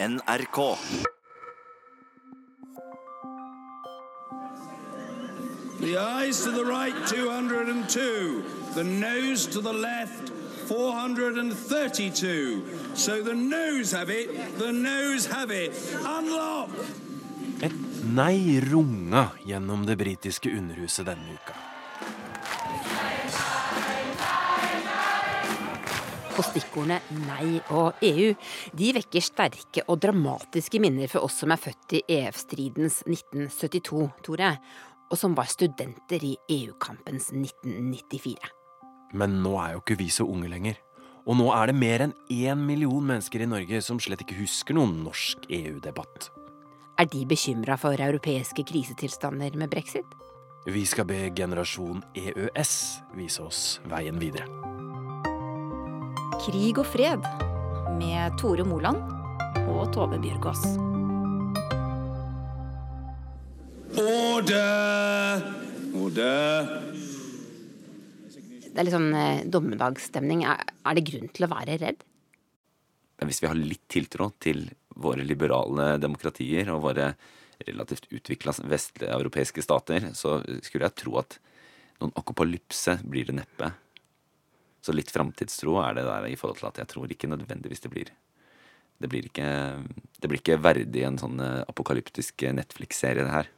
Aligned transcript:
NRK. 0.00 0.78
The 5.80 5.98
eyes 5.98 6.44
to 6.44 6.52
the 6.52 6.64
right, 6.64 6.94
202. 7.08 8.44
The 8.74 8.84
nose 8.84 9.46
to 9.46 9.60
the 9.60 9.72
left, 9.72 10.28
432. 10.68 12.62
So 12.94 13.22
the 13.22 13.34
nose 13.34 13.90
have 13.90 14.08
it, 14.10 14.58
the 14.58 14.70
nose 14.70 15.26
have 15.26 15.50
it. 15.50 15.74
Unlock! 16.06 16.70
Et 17.60 17.72
nei 18.14 18.60
runga 18.60 19.30
gjennom 19.44 19.86
det 19.86 19.96
britiske 19.98 20.50
underhuset 20.54 21.06
denne 21.06 21.34
uka. 21.34 21.67
Og 26.38 26.46
stikkordene 26.46 27.00
nei 27.26 27.58
og 27.74 27.98
EU 28.06 28.28
de 28.78 28.92
vekker 28.94 29.24
sterke 29.24 29.82
og 29.90 29.98
dramatiske 30.04 30.78
minner 30.82 31.10
for 31.10 31.26
oss 31.26 31.40
som 31.42 31.50
er 31.50 31.58
født 31.58 31.96
i 31.98 32.02
EF-stridens 32.14 33.00
1972, 33.08 34.04
Tore, 34.22 34.52
og 35.08 35.18
som 35.18 35.34
var 35.34 35.50
studenter 35.50 36.22
i 36.22 36.36
EU-kampens 36.60 37.32
1994. 37.34 38.52
Men 39.18 39.40
nå 39.42 39.56
er 39.58 39.74
jo 39.74 39.82
ikke 39.82 39.98
vi 39.98 40.10
så 40.14 40.28
unge 40.28 40.50
lenger. 40.52 40.78
Og 41.28 41.36
nå 41.36 41.50
er 41.52 41.68
det 41.68 41.76
mer 41.76 42.06
enn 42.06 42.14
én 42.32 42.62
million 42.70 43.04
mennesker 43.04 43.42
i 43.44 43.50
Norge 43.50 43.82
som 43.84 43.98
slett 44.00 44.22
ikke 44.24 44.38
husker 44.38 44.78
noen 44.78 45.02
norsk 45.04 45.48
EU-debatt. 45.50 46.30
Er 46.98 47.10
de 47.10 47.26
bekymra 47.28 47.76
for 47.78 47.98
europeiske 47.98 48.64
krisetilstander 48.68 49.58
med 49.58 49.70
brexit? 49.74 50.16
Vi 50.68 50.86
skal 50.88 51.06
be 51.08 51.28
generasjon 51.36 52.02
EØS 52.14 52.74
vise 53.16 53.44
oss 53.44 53.62
veien 53.88 54.18
videre. 54.20 54.77
Krig 56.36 56.76
og 56.76 56.84
fred 56.84 57.24
med 57.96 58.34
Tore 58.40 58.64
Moland 58.68 59.00
og 59.68 59.88
Tove 59.94 60.18
Bjørgaas. 60.20 60.60
Order! 63.98 65.46
Order! 65.96 66.68
Det 68.68 68.76
er 68.76 68.86
litt 68.86 68.94
sånn 68.94 69.08
eh, 69.16 69.40
dommedagsstemning. 69.48 70.44
Er, 70.46 70.68
er 70.84 70.98
det 70.98 71.06
grunn 71.08 71.32
til 71.32 71.48
å 71.48 71.50
være 71.50 71.80
redd? 71.80 72.04
Hvis 73.24 73.40
vi 73.42 73.50
har 73.50 73.58
litt 73.58 73.88
tiltro 73.90 74.28
til 74.38 74.66
våre 75.00 75.24
liberale 75.26 75.96
demokratier 76.02 76.70
og 76.74 76.84
våre 76.90 77.10
relativt 77.66 78.06
utvikla 78.14 78.54
vesteuropeiske 78.70 79.64
stater, 79.64 80.12
så 80.14 80.38
skulle 80.62 80.86
jeg 80.86 81.00
tro 81.00 81.18
at 81.24 81.40
noen 81.98 82.14
akopalypse 82.20 83.00
blir 83.08 83.26
det 83.26 83.40
neppe. 83.40 83.72
Så 84.88 84.94
litt 84.96 85.10
framtidstro 85.12 85.74
er 85.82 85.98
det 85.98 86.06
der 86.06 86.26
i 86.30 86.36
forhold 86.40 86.62
til 86.62 86.70
at 86.70 86.78
jeg 86.80 86.88
tror 86.88 87.10
ikke 87.12 87.28
nødvendigvis 87.28 87.82
det 87.84 87.90
blir. 87.92 88.12
Det 88.98 89.08
blir 89.12 89.26
ikke, 89.28 89.48
det 90.16 90.30
blir 90.30 90.40
ikke 90.40 90.56
verdig 90.64 91.02
en 91.04 91.18
sånn 91.20 91.36
eh, 91.44 91.60
apokalyptisk 91.68 92.46
Netflix-serie, 92.56 93.26
det 93.26 93.34
her. 93.34 93.50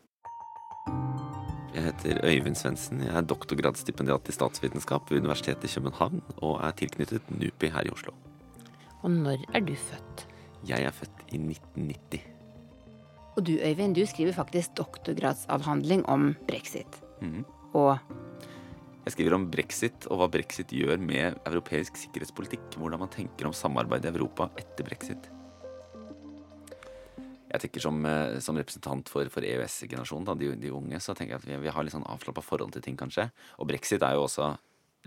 Jeg 1.71 1.85
heter 1.87 2.19
Øyvind 2.27 2.59
Svendsen. 2.59 3.05
Jeg 3.07 3.15
er 3.15 3.29
doktorgradsstipendiat 3.31 4.27
i 4.27 4.35
statsvitenskap 4.35 5.07
ved 5.13 5.23
Universitetet 5.23 5.69
i 5.69 5.73
København 5.77 6.19
og 6.43 6.59
er 6.67 6.75
tilknyttet 6.83 7.31
NUPI 7.31 7.71
her 7.77 7.87
i 7.87 7.95
Oslo. 7.95 8.17
Og 9.07 9.15
når 9.15 9.47
er 9.55 9.63
du 9.63 9.77
født? 9.79 10.27
Jeg 10.67 10.83
er 10.83 10.99
født 10.99 11.23
i 11.31 11.39
1990. 11.39 12.27
Og 13.39 13.47
du 13.47 13.55
Øyvind, 13.55 13.95
du 13.95 14.03
skriver 14.03 14.35
faktisk 14.35 14.75
doktorgradsavhandling 14.83 16.03
om 16.11 16.35
brexit. 16.51 16.99
Mhm. 17.23 17.47
Og 17.79 18.03
Jeg 19.11 19.17
skriver 19.17 19.35
om 19.35 19.45
brexit 19.51 20.05
og 20.07 20.21
hva 20.21 20.27
brexit 20.31 20.71
gjør 20.71 21.01
med 21.03 21.41
europeisk 21.49 21.97
sikkerhetspolitikk. 21.99 22.77
Hvordan 22.79 23.01
man 23.03 23.11
tenker 23.11 23.49
om 23.49 23.55
samarbeid 23.57 24.05
i 24.07 24.11
Europa 24.13 24.47
etter 24.55 24.87
brexit. 24.87 25.25
Jeg 27.51 27.65
tenker 27.65 27.83
Som, 27.83 28.07
eh, 28.07 28.39
som 28.39 28.55
representant 28.55 29.09
for, 29.11 29.27
for 29.27 29.43
EØS-generasjonen, 29.43 30.39
de, 30.39 30.55
de 30.55 30.71
unge, 30.71 31.01
så 31.01 31.17
tenker 31.19 31.35
jeg 31.35 31.43
at 31.43 31.49
vi, 31.49 31.57
vi 31.67 31.73
har 31.75 31.83
litt 31.83 31.97
sånn 31.97 32.07
avslappa 32.07 32.41
forhold 32.41 32.71
til 32.71 32.87
ting, 32.87 32.95
kanskje. 32.95 33.33
Og 33.59 33.67
brexit 33.67 33.99
er 33.99 34.15
jo 34.15 34.29
også 34.29 34.53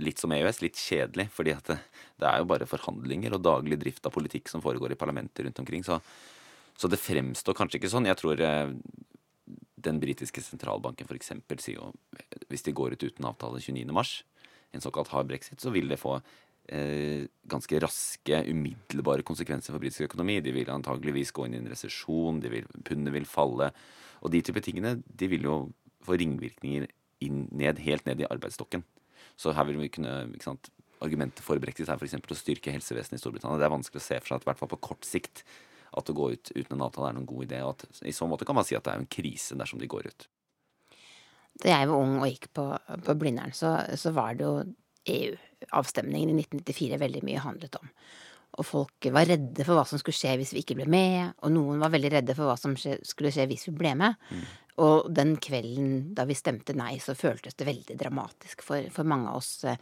litt 0.04 0.20
som 0.20 0.36
EØS, 0.36 0.60
litt 0.60 0.76
kjedelig. 0.76 1.30
fordi 1.32 1.56
det, 1.64 1.80
det 2.20 2.28
er 2.28 2.44
jo 2.44 2.50
bare 2.52 2.68
forhandlinger 2.68 3.38
og 3.38 3.46
daglig 3.48 3.80
drift 3.80 4.04
av 4.04 4.12
politikk 4.12 4.52
som 4.52 4.60
foregår 4.60 4.92
i 4.92 5.00
parlamenter 5.00 5.48
rundt 5.48 5.64
omkring. 5.64 5.88
Så, 5.88 6.02
så 6.76 6.92
det 6.92 7.00
fremstår 7.00 7.56
kanskje 7.56 7.80
ikke 7.80 7.96
sånn. 7.96 8.12
Jeg 8.12 8.20
tror 8.20 8.44
eh, 8.44 8.76
den 9.86 10.00
britiske 10.02 10.44
sentralbanken 10.44 11.10
f.eks. 11.10 11.34
sier 11.62 11.80
jo 11.80 11.92
hvis 12.52 12.66
de 12.66 12.74
går 12.76 12.96
ut 12.96 13.06
uten 13.06 13.28
avtale 13.28 13.62
29.3, 13.64 14.24
en 14.74 14.84
såkalt 14.84 15.12
hard 15.14 15.30
brexit, 15.30 15.62
så 15.62 15.70
vil 15.74 15.92
det 15.92 16.00
få 16.02 16.16
eh, 16.74 17.30
ganske 17.50 17.80
raske, 17.84 18.40
umiddelbare 18.50 19.26
konsekvenser 19.26 19.74
for 19.74 19.84
britisk 19.84 20.08
økonomi. 20.08 20.40
De 20.42 20.54
vil 20.56 20.72
antageligvis 20.74 21.34
gå 21.36 21.46
inn 21.46 21.58
i 21.58 21.62
en 21.62 21.70
resesjon, 21.70 22.42
pundet 22.88 23.14
vil 23.14 23.30
falle. 23.30 23.70
Og 24.26 24.34
de 24.34 24.42
type 24.42 24.64
tingene 24.66 24.98
de 25.06 25.30
vil 25.30 25.46
jo 25.46 25.58
få 26.04 26.18
ringvirkninger 26.20 26.88
inn, 27.24 27.46
ned, 27.54 27.82
helt 27.86 28.08
ned 28.10 28.24
i 28.24 28.30
arbeidsstokken. 28.30 28.84
Så 29.40 29.54
her 29.56 29.68
vil 29.70 29.80
vi 29.82 29.94
kunne 29.94 30.24
ikke 30.34 30.52
sant, 30.52 30.74
Argumentet 31.04 31.44
for 31.44 31.60
brexit 31.60 31.90
er 31.92 32.00
f.eks. 32.00 32.16
å 32.16 32.38
styrke 32.38 32.72
helsevesenet 32.72 33.18
i 33.18 33.22
Storbritannia. 33.22 33.60
Det 33.60 33.66
er 33.68 33.74
vanskelig 33.74 34.00
å 34.00 34.06
se 34.06 34.20
for 34.22 34.30
seg 34.30 34.38
at 34.38 34.46
i 34.46 34.48
hvert 34.48 34.60
fall 34.62 34.70
på 34.72 34.84
kort 34.88 35.08
sikt 35.08 35.42
at 35.98 36.10
å 36.10 36.16
gå 36.18 36.30
ut 36.34 36.52
uten 36.56 36.78
en 36.78 36.86
avtale 36.88 37.12
er 37.12 37.18
noen 37.18 37.30
god 37.30 37.46
idé. 37.48 37.62
og 37.64 37.76
at 37.76 38.04
I 38.10 38.16
så 38.16 38.28
måte 38.30 38.48
kan 38.50 38.58
man 38.58 38.68
si 38.68 38.78
at 38.78 38.86
det 38.86 38.94
er 38.94 39.04
en 39.04 39.12
krise 39.18 39.58
dersom 39.60 39.82
de 39.82 39.90
går 39.92 40.10
ut. 40.10 40.28
da 41.64 41.70
jeg 41.70 41.90
var 41.90 42.02
ung 42.02 42.20
og 42.20 42.28
gikk 42.28 42.50
på, 42.54 42.66
på 43.06 43.16
Blindern, 43.20 43.54
så, 43.54 43.78
så 44.00 44.12
var 44.12 44.34
det 44.38 44.48
jo 44.48 44.54
EU-avstemningen 45.14 46.32
i 46.34 46.46
1994 46.46 46.98
veldig 47.02 47.24
mye 47.28 47.44
handlet 47.44 47.78
om. 47.82 47.92
Og 48.54 48.66
folk 48.66 49.08
var 49.14 49.26
redde 49.30 49.66
for 49.66 49.78
hva 49.78 49.84
som 49.90 50.02
skulle 50.02 50.18
skje 50.18 50.36
hvis 50.38 50.54
vi 50.54 50.62
ikke 50.62 50.78
ble 50.78 50.86
med, 50.90 51.34
og 51.42 51.54
noen 51.56 51.82
var 51.82 51.94
veldig 51.94 52.12
redde 52.18 52.36
for 52.38 52.50
hva 52.50 52.58
som 52.60 52.76
skje, 52.78 53.00
skulle 53.08 53.32
skje 53.34 53.48
hvis 53.50 53.68
vi 53.70 53.76
ble 53.80 53.94
med. 53.98 54.20
Og 54.84 55.10
den 55.14 55.36
kvelden 55.42 56.14
da 56.18 56.26
vi 56.30 56.38
stemte 56.38 56.76
nei, 56.78 56.96
så 57.02 57.18
føltes 57.18 57.58
det 57.58 57.68
veldig 57.70 57.98
dramatisk 58.00 58.64
for, 58.66 58.86
for 58.94 59.10
mange 59.10 59.30
av 59.30 59.42
oss. 59.42 59.52
eh, 59.70 59.78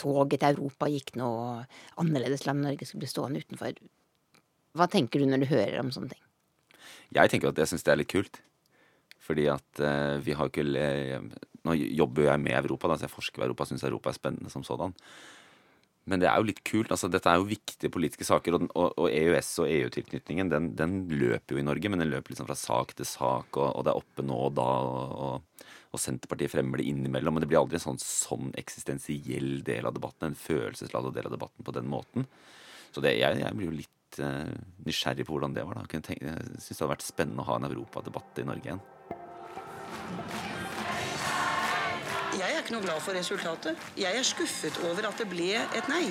Toget 0.00 0.40
til 0.42 0.56
Europa 0.56 0.88
gikk 0.90 1.14
nå, 1.18 1.28
og 1.28 2.02
annerledesland 2.02 2.64
Norge 2.64 2.88
skulle 2.88 3.04
bli 3.04 3.10
stående 3.12 3.42
utenfor. 3.44 3.78
Hva 4.74 4.88
tenker 4.90 5.22
du 5.22 5.30
når 5.30 5.44
du 5.44 5.50
hører 5.52 5.78
om 5.82 5.92
sånne 5.94 6.14
ting? 6.14 6.22
Jeg 7.14 7.30
tenker 7.30 7.52
at 7.52 7.60
jeg 7.62 7.70
syns 7.70 7.86
det 7.86 7.92
er 7.94 8.00
litt 8.00 8.10
kult. 8.10 8.40
Fordi 9.24 9.46
at 9.48 9.80
eh, 9.80 10.16
vi 10.24 10.34
har 10.36 10.50
ikke. 10.50 10.64
Nå 11.64 11.76
jobber 11.80 12.26
jeg 12.26 12.42
med 12.42 12.58
Europa, 12.58 12.90
da, 12.90 12.98
så 12.98 13.06
jeg 13.06 13.14
forsker 13.14 13.40
i 13.40 13.46
Europa, 13.46 13.64
syns 13.70 13.86
Europa 13.86 14.10
er 14.10 14.18
spennende 14.18 14.52
som 14.52 14.66
sådan. 14.66 14.92
Men 16.10 16.20
det 16.20 16.28
er 16.28 16.36
jo 16.36 16.48
litt 16.50 16.60
kult. 16.66 16.90
altså 16.92 17.08
Dette 17.08 17.30
er 17.30 17.38
jo 17.40 17.48
viktige 17.48 17.92
politiske 17.92 18.26
saker. 18.28 18.58
Og, 18.58 18.66
og, 18.76 18.90
og 19.00 19.06
EØS 19.08 19.52
og 19.64 19.70
EU-tilknytningen 19.70 20.50
den, 20.52 20.66
den, 20.76 20.98
løper 21.08 21.56
jo 21.56 21.62
i 21.62 21.64
Norge, 21.64 21.88
men 21.88 22.02
den 22.02 22.10
løper 22.12 22.34
liksom 22.34 22.50
fra 22.50 22.58
sak 22.58 22.92
til 22.98 23.08
sak, 23.08 23.56
og, 23.56 23.70
og 23.70 23.86
det 23.86 23.94
er 23.94 24.02
oppe 24.02 24.26
nå 24.26 24.42
og 24.50 24.52
da. 24.58 24.68
Og, 24.90 25.40
og, 25.94 26.02
Senterpartiet 26.02 26.50
fremmer 26.50 26.82
det 26.82 26.90
innimellom. 26.90 27.38
Men 27.38 27.46
det 27.46 27.48
blir 27.48 27.62
aldri 27.62 27.78
en 27.78 27.86
sånn, 27.86 28.02
sånn 28.02 28.52
eksistensiell 28.60 29.62
del 29.64 29.88
av 29.88 29.96
debatten, 29.96 30.32
en 30.32 30.36
følelsesladet 30.44 31.14
del 31.16 31.30
av 31.30 31.38
debatten 31.38 31.64
på 31.64 31.76
den 31.78 31.88
måten. 31.88 32.28
Så 32.92 33.00
det, 33.00 33.16
jeg, 33.16 33.40
jeg 33.40 33.56
blir 33.56 33.70
jo 33.70 33.78
litt 33.78 33.92
uh, 34.22 34.50
nysgjerrig 34.86 35.26
på 35.26 35.34
hvordan 35.34 35.54
det 35.56 35.64
var. 35.66 35.80
da. 35.80 35.86
Jeg, 35.92 36.04
tenke, 36.06 36.26
jeg 36.26 36.62
syns 36.62 36.76
det 36.76 36.82
hadde 36.82 36.94
vært 36.94 37.06
spennende 37.06 37.44
å 37.44 37.48
ha 37.48 37.58
en 37.60 37.68
europadebatt 37.70 38.40
i 38.42 38.46
Norge 38.48 38.70
igjen. 38.70 38.82
Jeg 42.34 42.50
er 42.50 42.64
ikke 42.64 42.74
noe 42.74 42.82
glad 42.82 43.02
for 43.02 43.14
resultatet. 43.14 43.78
Jeg 43.96 44.18
er 44.18 44.26
skuffet 44.26 44.80
over 44.88 45.06
at 45.06 45.20
det 45.20 45.28
ble 45.30 45.52
et 45.54 45.90
nei. 45.90 46.08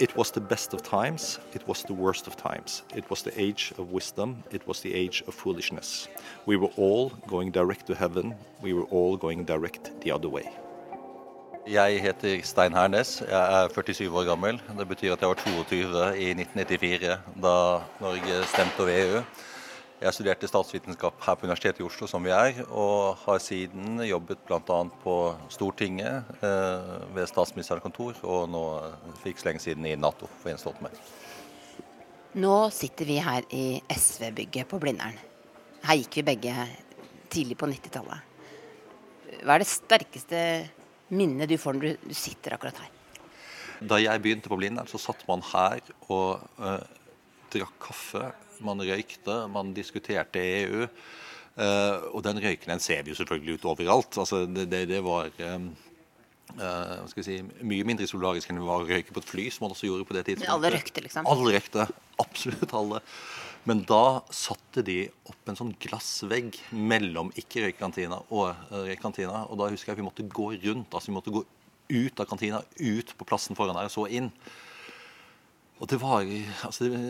It 0.00 0.16
was 0.16 0.32
the 0.32 0.40
best 0.40 0.74
of 0.74 0.82
times, 0.82 1.38
it 1.54 1.66
was 1.68 1.84
the 1.84 1.94
worst 1.94 2.26
of 2.26 2.36
times. 2.36 2.82
It 2.96 3.08
was 3.10 3.22
the 3.22 3.32
age 3.40 3.72
of 3.78 3.92
wisdom, 3.92 4.42
it 4.50 4.66
was 4.66 4.80
the 4.80 4.92
age 4.92 5.22
of 5.28 5.34
foolishness. 5.34 6.08
We 6.46 6.56
were 6.56 6.70
all 6.76 7.10
going 7.28 7.52
direct 7.52 7.86
to 7.86 7.94
heaven, 7.94 8.34
we 8.60 8.72
were 8.72 8.86
all 8.90 9.16
going 9.16 9.44
direct 9.44 9.92
the 10.00 10.10
other 10.10 10.28
way. 10.28 10.50
Jeg 11.64 12.02
heter 12.04 12.42
Stein 12.44 12.74
Hernes, 12.76 13.22
jeg 13.24 13.40
er 13.40 13.70
47 13.72 14.12
år 14.12 14.26
gammel. 14.28 14.58
Det 14.76 14.84
betyr 14.84 15.14
at 15.14 15.22
jeg 15.22 15.30
var 15.30 15.38
22 15.40 15.86
i 16.20 16.26
1994 16.36 17.14
da 17.40 17.54
Norge 18.04 18.40
stemte 18.50 18.84
over 18.84 18.92
EU. 18.92 19.22
Jeg 20.02 20.12
studerte 20.12 20.50
statsvitenskap 20.50 21.24
her 21.24 21.38
på 21.40 21.48
Universitetet 21.48 21.80
i 21.80 21.86
Oslo, 21.86 22.04
som 22.10 22.20
vi 22.26 22.34
er, 22.36 22.60
og 22.68 23.16
har 23.22 23.40
siden 23.40 24.02
jobbet 24.04 24.44
bl.a. 24.44 24.60
på 25.06 25.16
Stortinget 25.48 26.36
eh, 26.44 26.92
ved 27.16 27.32
statsministerens 27.32 27.86
kontor, 27.86 28.20
og 28.28 28.44
nå 28.52 28.64
fikk 29.24 29.40
så 29.40 29.48
lenge 29.48 29.64
siden 29.64 29.88
i 29.88 29.96
Nato 29.96 30.28
for 30.42 30.52
Jens 30.52 30.66
Stoltenberg. 30.66 31.00
Nå 32.44 32.54
sitter 32.76 33.08
vi 33.08 33.20
her 33.24 33.48
i 33.56 33.66
SV-bygget 33.88 34.68
på 34.68 34.84
Blindern. 34.84 35.16
Her 35.88 36.02
gikk 36.02 36.20
vi 36.20 36.28
begge 36.34 36.70
tidlig 37.32 37.56
på 37.56 37.72
90-tallet. 37.72 38.32
Hva 39.40 39.56
er 39.56 39.64
det 39.64 39.72
sterkeste 39.72 40.40
minnet 41.12 41.50
du 41.50 41.56
får 41.60 41.76
når 41.76 41.98
du 42.00 42.14
sitter 42.16 42.56
akkurat 42.56 42.78
her? 42.84 42.92
Da 43.84 43.98
jeg 44.00 44.22
begynte 44.22 44.50
på 44.50 44.58
Blindern, 44.60 44.88
så 44.88 45.00
satt 45.02 45.24
man 45.28 45.42
her 45.50 45.82
og 46.08 46.44
eh, 46.62 46.84
drakk 47.52 47.78
kaffe. 47.88 48.30
Man 48.64 48.80
røykte, 48.80 49.44
man 49.52 49.74
diskuterte 49.76 50.40
EU. 50.40 50.86
Eh, 51.54 52.06
og 52.10 52.22
den 52.26 52.40
røyken 52.42 52.72
den 52.72 52.82
ser 52.82 53.02
vi 53.04 53.12
jo 53.12 53.18
selvfølgelig 53.18 53.58
ut 53.58 53.66
overalt. 53.74 54.20
Altså, 54.22 54.44
det, 54.46 54.68
det, 54.72 54.86
det 54.90 55.02
var 55.04 55.30
eh, 55.38 55.66
skal 57.10 57.26
si, 57.26 57.40
mye 57.66 57.86
mindre 57.86 58.08
solidarisk 58.10 58.50
enn 58.50 58.60
det 58.60 58.66
var 58.66 58.84
å 58.84 58.88
røyke 58.88 59.14
på 59.14 59.22
et 59.22 59.30
fly, 59.30 59.48
som 59.52 59.66
man 59.66 59.74
også 59.74 59.90
gjorde 59.90 60.08
på 60.08 60.16
det 60.16 60.26
tidspunktet. 60.28 60.54
Alle 60.54 60.72
røykte, 60.76 61.04
liksom? 61.06 61.28
Alle 61.30 61.56
røykte. 61.56 61.88
Absolutt 62.24 62.76
alle. 62.78 63.02
Men 63.64 63.80
da 63.88 64.20
satte 64.34 64.82
de 64.84 65.06
opp 65.30 65.48
en 65.48 65.56
sånn 65.56 65.72
glassvegg 65.80 66.58
mellom 66.76 67.30
ikke-røykekantina 67.40 68.20
og 68.28 68.50
uh, 68.52 68.82
røykekantina. 68.84 69.46
Og 69.48 69.60
da 69.60 69.70
husker 69.72 69.92
jeg 69.92 70.02
vi 70.02 70.06
måtte 70.06 70.26
gå 70.28 70.50
rundt. 70.66 70.92
altså 70.92 71.08
Vi 71.08 71.16
måtte 71.16 71.32
gå 71.32 71.44
ut 71.94 72.20
av 72.20 72.28
kantina, 72.28 72.60
ut 72.60 73.14
på 73.16 73.26
plassen 73.28 73.56
foran 73.56 73.76
der 73.76 73.88
og 73.88 73.94
så 73.94 74.06
inn. 74.12 74.30
Og 75.82 75.88
det 75.90 75.98
var 76.00 76.22
altså 76.64 76.86
det, 76.86 77.00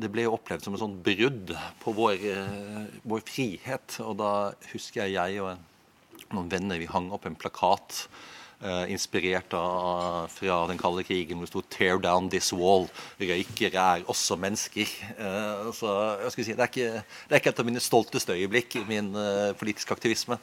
det 0.00 0.10
ble 0.12 0.28
opplevd 0.30 0.64
som 0.64 0.76
et 0.76 0.82
sånt 0.82 1.00
brudd 1.04 1.50
på 1.82 1.94
vår, 1.96 2.28
eh, 2.30 2.92
vår 3.02 3.24
frihet. 3.26 3.98
Og 4.04 4.16
da 4.20 4.30
husker 4.70 5.04
jeg 5.04 5.16
jeg 5.16 5.42
og 5.44 6.30
noen 6.34 6.52
venner 6.52 6.80
vi 6.80 6.88
hang 6.90 7.10
opp 7.14 7.26
en 7.28 7.36
plakat 7.38 8.04
eh, 8.04 8.43
inspirert 8.88 9.52
av, 9.58 10.30
fra 10.32 10.62
den 10.70 10.78
kalde 10.80 11.04
krigen 11.04 11.36
hvor 11.36 11.44
det 11.44 11.52
sto 11.52 11.62
'Tear 11.68 11.98
down 12.00 12.30
this 12.30 12.52
wall'. 12.52 12.88
Røykere 13.20 13.82
er 13.98 14.04
også 14.08 14.38
mennesker. 14.40 14.88
Eh, 15.18 15.72
så 15.72 15.90
jeg 16.22 16.32
skal 16.32 16.44
si, 16.44 16.52
det, 16.52 16.60
er 16.60 16.72
ikke, 16.72 17.02
det 17.28 17.36
er 17.36 17.42
ikke 17.42 17.52
et 17.52 17.60
av 17.60 17.68
mine 17.68 17.82
stolteste 17.82 18.32
øyeblikk 18.32 18.76
i 18.80 18.84
min 18.88 19.12
eh, 19.14 19.52
politiske 19.58 19.92
aktivisme. 19.92 20.38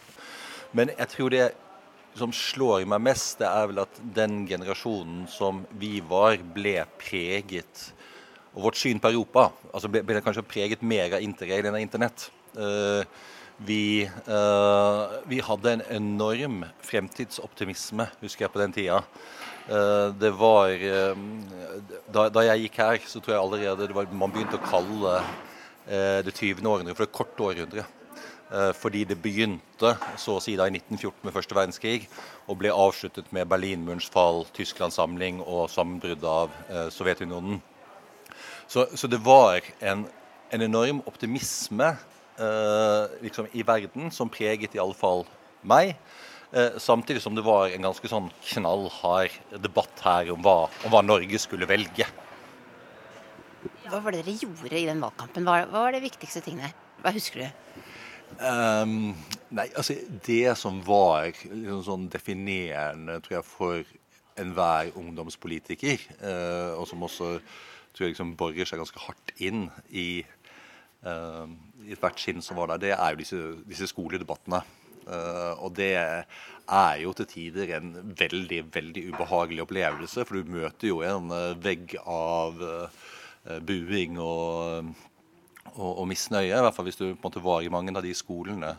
Men 0.74 0.94
jeg 0.98 1.08
tror 1.16 1.34
det 1.34 1.52
som 2.16 2.34
slår 2.36 2.86
meg 2.86 3.02
mest, 3.02 3.40
det 3.40 3.48
er 3.48 3.68
vel 3.72 3.82
at 3.86 4.00
den 4.16 4.46
generasjonen 4.48 5.26
som 5.32 5.66
vi 5.80 6.00
var, 6.04 6.38
ble 6.38 6.84
preget 7.00 7.92
Og 8.54 8.66
vårt 8.66 8.76
syn 8.76 9.00
på 9.00 9.08
Europa 9.08 9.46
altså 9.72 9.88
ble, 9.88 10.02
ble 10.04 10.20
kanskje 10.20 10.44
preget 10.44 10.82
mer 10.84 11.14
av 11.16 11.24
interrail 11.24 11.64
enn 11.64 11.78
av 11.78 11.80
internett. 11.80 12.26
Uh, 12.52 13.00
vi, 13.68 14.10
uh, 14.28 15.22
vi, 15.30 15.40
hadde 15.46 15.76
en 15.76 15.86
enorm 15.98 16.66
fremtidsoptimisme, 16.86 18.08
husker 18.24 18.46
jeg, 18.46 18.54
på 18.54 18.62
den 18.64 18.76
tida. 18.76 19.02
Uh, 19.70 20.10
det 20.18 20.34
var 20.40 20.74
da, 22.12 22.28
da, 22.34 22.46
jeg 22.50 22.66
gikk 22.66 22.82
her, 22.82 23.02
så 23.06 23.22
tror 23.22 23.36
jeg 23.36 23.42
allerede 23.46 23.94
var, 23.96 24.10
man 24.12 24.34
begynte 24.34 24.60
å 24.60 24.66
kalle 24.66 25.22
det 25.86 26.32
20. 26.38 26.62
århundre 26.62 26.94
for 26.94 27.08
det 27.08 27.16
korte 27.16 27.44
århundret. 27.44 27.98
Eh, 28.52 28.74
fordi 28.76 29.06
det 29.08 29.16
begynte 29.24 29.94
så 30.20 30.34
å 30.36 30.42
si 30.44 30.58
da 30.60 30.66
i 30.68 30.74
1914 30.74 31.24
med 31.24 31.32
første 31.32 31.56
verdenskrig 31.56 32.08
og 32.52 32.58
ble 32.60 32.74
avsluttet 32.76 33.30
med 33.32 33.48
Berlinmurens 33.48 34.10
fall, 34.12 34.44
Tysklands 34.52 34.98
samling 35.00 35.40
og 35.46 35.70
sammenbruddet 35.72 36.28
av 36.28 36.58
eh, 36.68 36.90
Sovjetunionen. 36.92 37.62
Så, 38.68 38.90
så, 38.92 39.08
det 39.08 39.22
var 39.24 39.64
en, 39.80 40.04
en 40.52 40.66
enorm 40.68 41.00
optimisme 41.08 41.94
eh, 41.94 42.11
liksom 43.22 43.48
i 43.54 43.64
verden 43.68 44.12
som 44.12 44.30
preget 44.32 44.76
i 44.76 44.82
alle 44.82 44.98
fall 44.98 45.26
meg. 45.68 45.96
Eh, 46.52 46.78
samtidig 46.78 47.22
som 47.22 47.36
det 47.36 47.46
var 47.48 47.72
en 47.72 47.86
ganske 47.88 48.10
sånn 48.12 48.28
knallhard 48.44 49.32
debatt 49.64 50.02
her 50.04 50.34
om 50.34 50.42
hva, 50.44 50.66
om 50.84 50.92
hva 50.92 51.00
Norge 51.06 51.40
skulle 51.40 51.70
velge. 51.70 52.08
Hva 53.86 54.02
var 54.04 54.12
det 54.12 54.26
dere 54.26 54.36
gjorde 54.36 54.76
i 54.76 54.88
den 54.90 55.04
valgkampen? 55.04 55.48
Hva, 55.48 55.62
hva 55.70 55.86
var 55.86 55.96
det 55.96 56.04
viktigste 56.04 56.44
tingene? 56.44 56.74
Hva 57.02 57.14
husker 57.16 57.46
du? 57.46 57.80
Um, 58.42 59.14
nei, 59.52 59.68
altså 59.76 59.96
Det 60.24 60.54
som 60.60 60.80
var 60.84 61.30
liksom 61.32 61.82
sånn 61.88 62.06
definerende 62.12 63.20
tror 63.24 63.38
jeg, 63.38 63.48
for 63.48 63.96
enhver 64.40 64.92
ungdomspolitiker, 65.00 66.04
uh, 66.24 66.80
og 66.80 66.86
som 66.90 67.04
også 67.08 67.34
tror 67.92 68.06
jeg 68.06 68.14
liksom 68.14 68.36
borer 68.40 68.68
seg 68.68 68.80
ganske 68.80 69.04
hardt 69.04 69.34
inn 69.44 69.66
i, 69.88 70.24
i 71.02 71.96
hvert 71.98 72.20
skinn 72.22 72.44
som 72.46 72.60
var 72.60 72.74
der, 72.74 72.82
det 72.84 72.92
er 72.94 73.14
jo 73.14 73.20
disse, 73.22 73.40
disse 73.66 73.88
skoledebattene. 73.90 74.62
Uh, 75.02 75.58
og 75.66 75.72
det 75.80 75.96
er 75.98 77.00
jo 77.02 77.14
til 77.18 77.26
tider 77.26 77.72
en 77.80 77.96
veldig, 78.20 78.60
veldig 78.76 79.08
ubehagelig 79.10 79.64
opplevelse, 79.64 80.28
for 80.30 80.38
du 80.38 80.52
møter 80.54 80.92
jo 80.92 81.02
en 81.06 81.34
vegg 81.64 81.98
av 82.06 82.62
buing 83.66 84.20
og 84.22 84.92
og, 85.72 86.02
og, 86.02 86.08
misnøye. 86.10 86.52
I 86.52 86.64
hvert 86.66 86.76
fall 86.76 86.88
hvis 86.90 87.00
du 87.00 87.06
på 87.06 87.14
en 87.14 87.26
måte 87.30 87.44
var 87.44 87.62
i 87.64 87.72
mange 87.72 87.94
av 87.96 88.04
de 88.04 88.14
skolene 88.18 88.74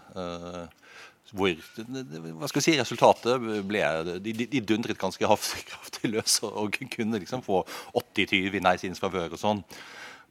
hvor 1.32 1.52
hva 1.54 2.48
skal 2.50 2.58
vi 2.58 2.64
si, 2.64 2.74
resultatet 2.76 3.46
ble 3.68 3.82
De, 4.20 4.32
de, 4.34 4.46
de 4.52 4.60
dundret 4.66 5.00
ganske 5.00 5.22
kraftig 5.70 6.10
løs 6.12 6.40
og, 6.44 6.52
og 6.64 6.78
kunne 6.92 7.20
liksom 7.22 7.44
få 7.44 7.62
80-20 7.94 8.58
i 8.58 8.64
nei-sidens 8.64 9.00
favør 9.02 9.32
og 9.32 9.40
sånn. 9.40 9.62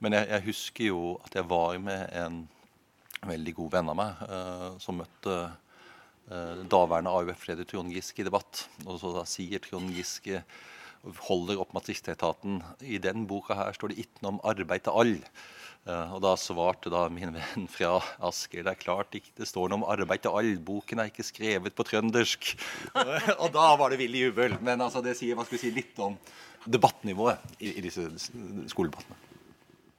Men 0.01 0.17
jeg, 0.17 0.29
jeg, 0.33 0.45
husker 0.49 0.87
jo 0.89 1.01
at 1.21 1.37
jeg 1.37 1.47
var 1.49 1.77
med 1.81 2.09
en 2.17 2.41
veldig 3.29 3.53
god 3.59 3.73
venn 3.75 3.91
av 3.93 3.97
meg 3.99 4.25
uh, 4.25 4.67
som 4.81 4.97
møtte 4.97 5.37
uh, 5.45 6.61
daværende 6.65 7.13
AUF-leder 7.13 7.69
Trond 7.69 7.93
Giske 7.93 8.23
i 8.23 8.27
debatt. 8.27 8.65
Og 8.87 8.97
så 9.01 9.13
da 9.13 9.25
sier 9.29 9.61
Trond 9.61 9.93
Giske 9.93 10.41
holder 11.27 11.61
opp 11.61 11.73
Maastricht-etaten. 11.77 12.59
I 12.81 12.97
den 13.01 13.27
boka 13.29 13.57
her 13.57 13.77
står 13.77 13.93
det 13.93 14.01
ikke 14.03 14.25
noe 14.25 14.35
om 14.37 14.43
arbeid 14.49 14.87
til 14.87 14.97
alle. 15.03 15.33
Uh, 15.85 16.17
og 16.17 16.19
da 16.25 16.33
svarte 16.37 16.89
da 16.93 17.05
min 17.13 17.37
venn 17.37 17.69
fra 17.69 17.95
Asker 18.25 18.65
det 18.65 18.73
er 18.75 18.81
klart 18.81 19.15
ikke 19.17 19.31
det 19.39 19.47
står 19.49 19.69
noe 19.69 19.83
om 19.83 19.89
arbeid 19.89 20.25
til 20.25 20.33
alle. 20.33 20.57
Boken 20.65 21.01
er 21.01 21.13
ikke 21.13 21.29
skrevet 21.29 21.77
på 21.77 21.85
trøndersk. 21.85 22.55
og 23.41 23.49
da 23.53 23.71
var 23.77 23.93
det 23.93 24.01
vill 24.01 24.17
jubel. 24.17 24.57
Men 24.65 24.81
altså, 24.81 25.05
det 25.05 25.13
sier 25.21 25.37
skal 25.37 25.59
vi 25.59 25.61
si, 25.61 25.75
litt 25.77 26.01
om 26.01 26.17
debattnivået 26.65 27.59
i, 27.59 27.75
i 27.77 27.85
disse 27.85 28.09
skoledebattene. 28.73 29.30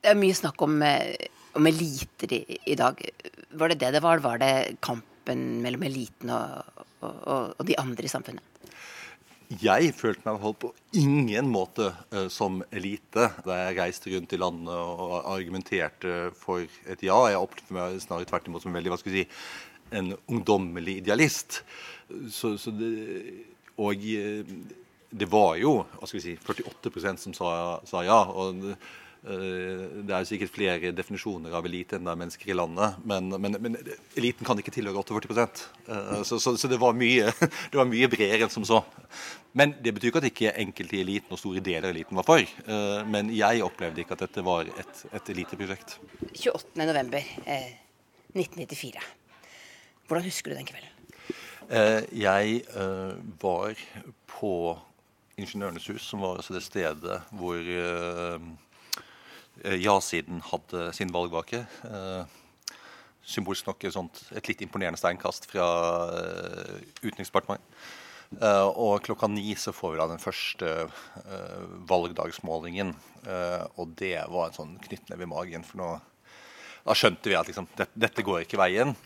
Det 0.02 0.10
er 0.10 0.18
mye 0.18 0.34
snakk 0.34 0.62
om, 0.64 0.80
eh, 0.82 1.28
om 1.54 1.66
eliter 1.68 2.32
i, 2.34 2.40
i, 2.66 2.74
dag. 2.74 2.98
Var 3.54 3.70
det 3.70 3.78
det 3.84 3.92
det 3.94 4.02
var? 4.02 4.18
Var 4.18 4.40
det 4.42 4.54
kampen 4.82 5.60
mellom 5.62 5.84
eliten 5.86 6.32
og, 6.34 6.80
og, 7.06 7.52
og 7.54 7.62
de 7.68 7.76
andre 7.78 8.08
i 8.08 8.10
samfunnet? 8.10 8.42
Jeg 9.60 9.92
følte 9.92 10.24
meg 10.24 10.56
på 10.62 10.70
ingen 10.96 11.50
måte 11.52 11.90
uh, 12.14 12.26
som 12.32 12.62
elite 12.72 13.26
da 13.44 13.58
jeg 13.58 13.76
reiste 13.76 14.10
rundt 14.14 14.32
i 14.32 14.40
landet 14.40 14.72
og 14.72 15.28
argumenterte 15.28 16.30
for 16.40 16.64
et 16.64 17.04
ja. 17.04 17.18
Jeg 17.28 17.42
opplevde 17.42 17.76
meg 17.76 17.98
snarere 18.02 18.30
tvert 18.30 18.48
imot 18.48 18.64
som 18.64 18.74
veldig 18.74 18.94
hva 18.94 18.98
skal 18.98 19.12
vi 19.12 19.22
si, 19.22 19.42
en 19.92 20.14
ungdommelig 20.24 20.96
idealist. 21.02 21.60
Så, 22.32 22.56
så 22.56 22.72
det, 22.72 22.94
og 23.76 24.02
eh, 24.08 24.40
det 25.12 25.28
var 25.28 25.60
jo 25.60 25.82
hva 25.84 26.08
skal 26.08 26.18
vi 26.18 26.24
si, 26.30 26.34
48% 26.40 27.26
som 27.26 27.36
sa, 27.36 27.52
sa 27.86 28.02
ja. 28.08 28.22
og 28.32 28.72
Eh, 28.72 29.01
det 29.22 30.10
er 30.16 30.24
sikkert 30.26 30.50
flere 30.50 30.90
definisjoner 30.98 31.52
av 31.54 31.62
elite 31.68 31.94
enn 31.94 32.08
det 32.08 32.10
er 32.10 32.16
mennesker 32.18 32.48
i 32.50 32.56
landet, 32.58 32.96
men, 33.06 33.28
men, 33.38 33.54
men 33.62 33.78
eliten 34.18 34.42
kan 34.46 34.58
ikke 34.58 34.72
tilhøre 34.74 34.98
48 34.98 35.46
eh, 35.86 36.22
Så, 36.26 36.42
så, 36.42 36.56
så 36.58 36.66
det, 36.70 36.78
var 36.82 36.92
mye, 36.98 37.30
det, 37.70 37.78
var 37.78 37.86
mye, 37.86 38.08
bredere 38.10 38.42
enn 38.48 38.54
som 38.54 38.64
så. 38.66 38.82
Men 39.54 39.74
det 39.84 39.92
betyr 39.94 40.08
ikke 40.10 40.22
at 40.24 40.30
ikke 40.32 40.58
enkelte 40.64 40.96
i 40.98 41.04
eliten 41.04 41.32
og 41.34 41.38
store 41.38 41.62
deler 41.62 41.86
av 41.86 41.92
eliten 41.94 42.18
var 42.18 42.26
for. 42.26 42.42
Eh, 42.42 43.00
men 43.14 43.30
jeg 43.36 43.62
opplevde 43.62 44.00
ikke 44.02 44.14
at 44.18 44.24
dette 44.26 44.40
var 44.46 44.62
et, 44.66 44.94
et 45.14 45.26
eliteprosjekt. 45.36 45.90
28.11.1994. 46.32 48.98
Hvordan 50.08 50.26
husker 50.26 50.48
du 50.50 50.54
den 50.58 50.70
kvelden? 50.72 50.90
Jeg 52.18 52.46
var 53.40 53.72
på 54.28 54.54
Ingeniørenes 55.40 55.86
hus, 55.88 56.04
som 56.04 56.20
var 56.20 56.36
altså 56.36 56.52
det 56.56 56.62
stedet 56.66 57.20
hvor 57.38 57.56
Eh, 57.62 58.40
ja-siden 59.60 60.42
hadde 60.50 60.92
sin 60.96 61.12
valgvake. 61.12 61.64
Eh, 61.86 62.22
symbolsk 63.22 63.68
nok 63.68 63.84
sånt, 63.94 64.24
et 64.34 64.48
litt 64.50 64.62
imponerende 64.64 64.98
steinkast 64.98 65.46
fra 65.46 65.66
uh, 66.10 66.78
Utenriksdepartementet. 67.04 67.68
Og 68.80 69.04
klokka 69.04 69.28
ni 69.28 69.52
så 69.60 69.74
får 69.76 69.92
vi 69.92 70.00
da 70.00 70.06
den 70.10 70.22
første 70.22 70.70
valgdagsmålingen. 71.86 72.90
Og 73.76 73.92
det 74.00 74.16
var 74.32 74.48
en 74.48 74.56
sånn 74.56 74.72
knyttneve 74.88 75.26
i 75.26 75.30
magen. 75.30 75.66
For 75.68 75.78
nå 75.78 75.90
da 76.82 76.96
skjønte 76.98 77.30
vi 77.30 77.36
at 77.38 77.46
liksom, 77.46 77.68
dette, 77.76 77.94
dette 77.94 78.24
går 78.26 78.42
ikke 78.42 78.58
veien. 78.58 78.96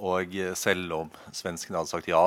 Og 0.00 0.34
selv 0.58 0.96
om 0.96 1.12
svenskene 1.36 1.78
hadde 1.78 1.92
sagt 1.92 2.10
ja 2.10 2.24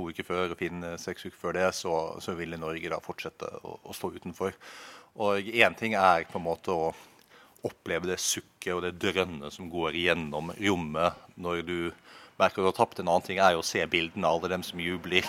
to 0.00 0.08
uker 0.10 0.26
før 0.26 0.54
og 0.54 0.60
Finn 0.60 0.84
seks 1.00 1.26
uker 1.26 1.36
før 1.36 1.58
det, 1.58 1.68
så, 1.76 1.94
så 2.22 2.34
ville 2.38 2.60
Norge 2.60 2.90
da 2.92 3.00
fortsette 3.04 3.48
å, 3.62 3.76
å 3.84 3.96
stå 3.96 4.12
utenfor. 4.16 4.56
Og 5.20 5.50
én 5.50 5.76
ting 5.76 5.96
er 5.98 6.28
på 6.30 6.38
en 6.40 6.46
måte 6.46 6.72
å 6.72 6.92
oppleve 7.66 8.08
det 8.08 8.20
sukket 8.22 8.72
og 8.72 8.84
det 8.86 8.94
drønnet 9.02 9.52
som 9.52 9.68
går 9.72 9.98
gjennom 10.00 10.52
rommet 10.56 11.36
når 11.36 11.64
du 11.66 11.78
merker 12.40 12.62
du 12.62 12.70
har 12.70 12.76
tapt. 12.78 13.02
En 13.02 13.10
annen 13.10 13.26
ting 13.26 13.40
er 13.42 13.56
jo 13.56 13.60
å 13.64 13.66
se 13.66 13.84
bildene 13.90 14.28
av 14.28 14.40
alle 14.40 14.54
dem 14.54 14.64
som 14.64 14.80
jubler. 14.80 15.28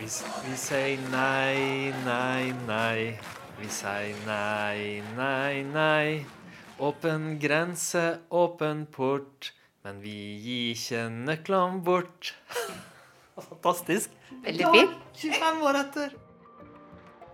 Vi, 0.00 0.08
vi 0.08 0.56
sier 0.56 1.06
nei, 1.12 1.92
nei, 2.06 2.50
nei. 2.64 3.14
Vi 3.60 3.68
sier 3.68 4.16
nei, 4.24 5.02
nei, 5.18 5.64
nei. 5.68 6.39
Åpen 6.80 7.34
grense, 7.38 8.20
åpen 8.32 8.86
port. 8.88 9.52
Men 9.84 10.00
vi 10.00 10.16
gir 10.40 10.72
ikke 10.74 11.06
nøklene 11.12 11.82
bort. 11.84 12.32
Fantastisk. 13.50 14.16
Veldig 14.44 14.72
fint. 14.74 14.98
25 15.20 15.62
år 15.68 15.78
etter. 15.82 16.16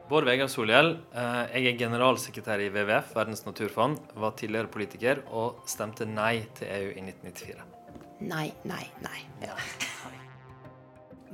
Bård 0.06 0.26
Vegar 0.28 0.46
Solhjell, 0.50 0.92
eh, 1.18 1.56
jeg 1.56 1.72
er 1.72 1.78
generalsekretær 1.80 2.62
i 2.62 2.68
WWF, 2.70 3.08
Verdens 3.16 3.42
naturfond, 3.42 3.98
var 4.14 4.36
tidligere 4.38 4.70
politiker 4.70 5.22
og 5.34 5.64
stemte 5.66 6.06
nei 6.06 6.44
til 6.54 6.70
EU 6.70 6.92
i 6.92 7.02
1994. 7.02 7.64
Nei, 8.26 8.46
nei, 8.70 8.84
nei. 9.02 9.18
Ja. 9.42 9.56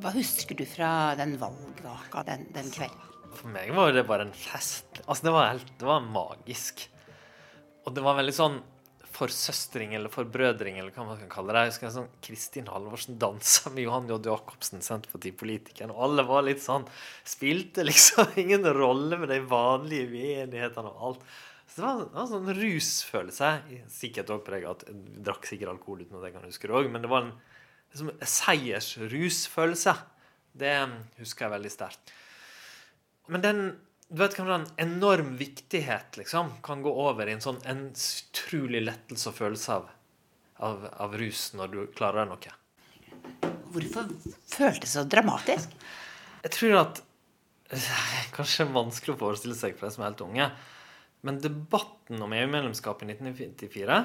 Hva 0.00 0.14
husker 0.16 0.56
du 0.56 0.64
fra 0.66 1.12
den 1.20 1.36
valgvaka 1.40 2.24
den, 2.28 2.48
den 2.56 2.72
kvelden? 2.72 3.10
For 3.36 3.52
meg 3.52 3.72
var 3.76 3.92
det 3.96 4.06
bare 4.08 4.26
en 4.28 4.34
fest. 4.36 5.02
Altså, 5.04 5.28
det 5.28 5.36
var 5.36 5.52
helt 5.52 5.68
Det 5.80 5.88
var 5.88 6.00
magisk. 6.04 6.86
Og 7.82 7.96
det 7.96 8.04
var 8.04 8.18
veldig 8.18 8.34
sånn 8.36 8.60
forsøstring 9.12 9.92
eller 9.96 10.12
forbrødring, 10.12 10.78
eller 10.80 10.94
hva 10.94 11.04
man 11.04 11.18
kan 11.20 11.30
kalle 11.32 11.54
det. 11.54 11.64
Jeg 11.66 11.72
husker 11.74 11.94
sånn 11.94 12.10
Kristin 12.24 12.68
Halvorsen 12.72 13.18
dansa 13.20 13.70
med 13.74 13.84
Johan 13.84 14.08
J. 14.08 14.18
Jacobsen, 14.24 14.82
Senterpartipolitikeren, 14.84 15.92
og 15.92 16.06
alle 16.06 16.24
var 16.28 16.46
litt 16.46 16.62
sånn 16.64 16.86
Spilte 17.28 17.84
liksom 17.84 18.32
ingen 18.42 18.66
rolle 18.72 19.20
med 19.20 19.32
de 19.32 19.40
vanlige 19.44 20.08
uenighetene 20.08 20.94
og 20.94 21.08
alt. 21.10 21.26
Så 21.68 21.80
det 21.80 21.86
var, 21.86 22.00
det 22.04 22.16
var 22.16 22.24
en 22.24 22.32
sånn 22.32 22.56
rusfølelse. 22.58 23.52
Sikkert 23.92 24.32
òg 24.34 24.42
prega 24.46 24.72
at 24.74 24.86
jeg 24.88 25.22
drakk 25.28 25.46
sikkert 25.48 25.74
alkohol 25.74 26.02
uten 26.02 26.18
at 26.18 26.26
jeg 26.28 26.36
kan 26.36 26.48
huske 26.48 26.68
det 26.68 26.80
òg, 26.80 26.90
men 26.92 27.04
det 27.04 27.12
var 27.12 27.26
en 27.26 27.30
liksom, 27.92 28.10
seiersrusfølelse. 28.34 29.96
Det 30.62 30.74
husker 31.20 31.46
jeg 31.46 31.54
veldig 31.54 31.72
sterkt. 31.72 32.12
Men 33.32 33.44
den 33.44 33.64
du 34.12 34.18
vet 34.20 34.34
kanskje 34.36 34.58
en 34.60 34.66
enorm 34.84 35.36
viktighet 35.40 36.18
liksom, 36.20 36.50
kan 36.62 36.82
gå 36.84 36.92
over 36.92 37.28
i 37.28 37.32
en 37.32 37.44
sånn 37.44 37.62
en 37.64 37.86
utrolig 37.96 38.82
lettelse 38.84 39.30
og 39.30 39.38
følelse 39.38 39.78
av, 39.78 39.86
av, 40.68 40.84
av 41.06 41.16
rus 41.16 41.46
når 41.56 41.72
du 41.72 41.78
klarer 41.96 42.28
noe. 42.28 42.52
Hvorfor 43.72 44.12
føltes 44.52 44.84
det 44.84 44.92
så 44.92 45.06
dramatisk? 45.08 45.72
Jeg 46.42 46.54
tror 46.58 46.78
at 46.82 47.02
Kanskje 48.36 48.66
vanskelig 48.68 49.14
å 49.14 49.20
forestille 49.20 49.56
seg 49.56 49.78
for 49.78 49.88
de 49.88 49.94
som 49.94 50.02
er 50.02 50.10
helt 50.10 50.24
unge. 50.26 50.48
Men 51.24 51.38
debatten 51.40 52.20
om 52.20 52.34
EU-medlemskap 52.36 53.00
i 53.04 53.08
1994 53.14 54.00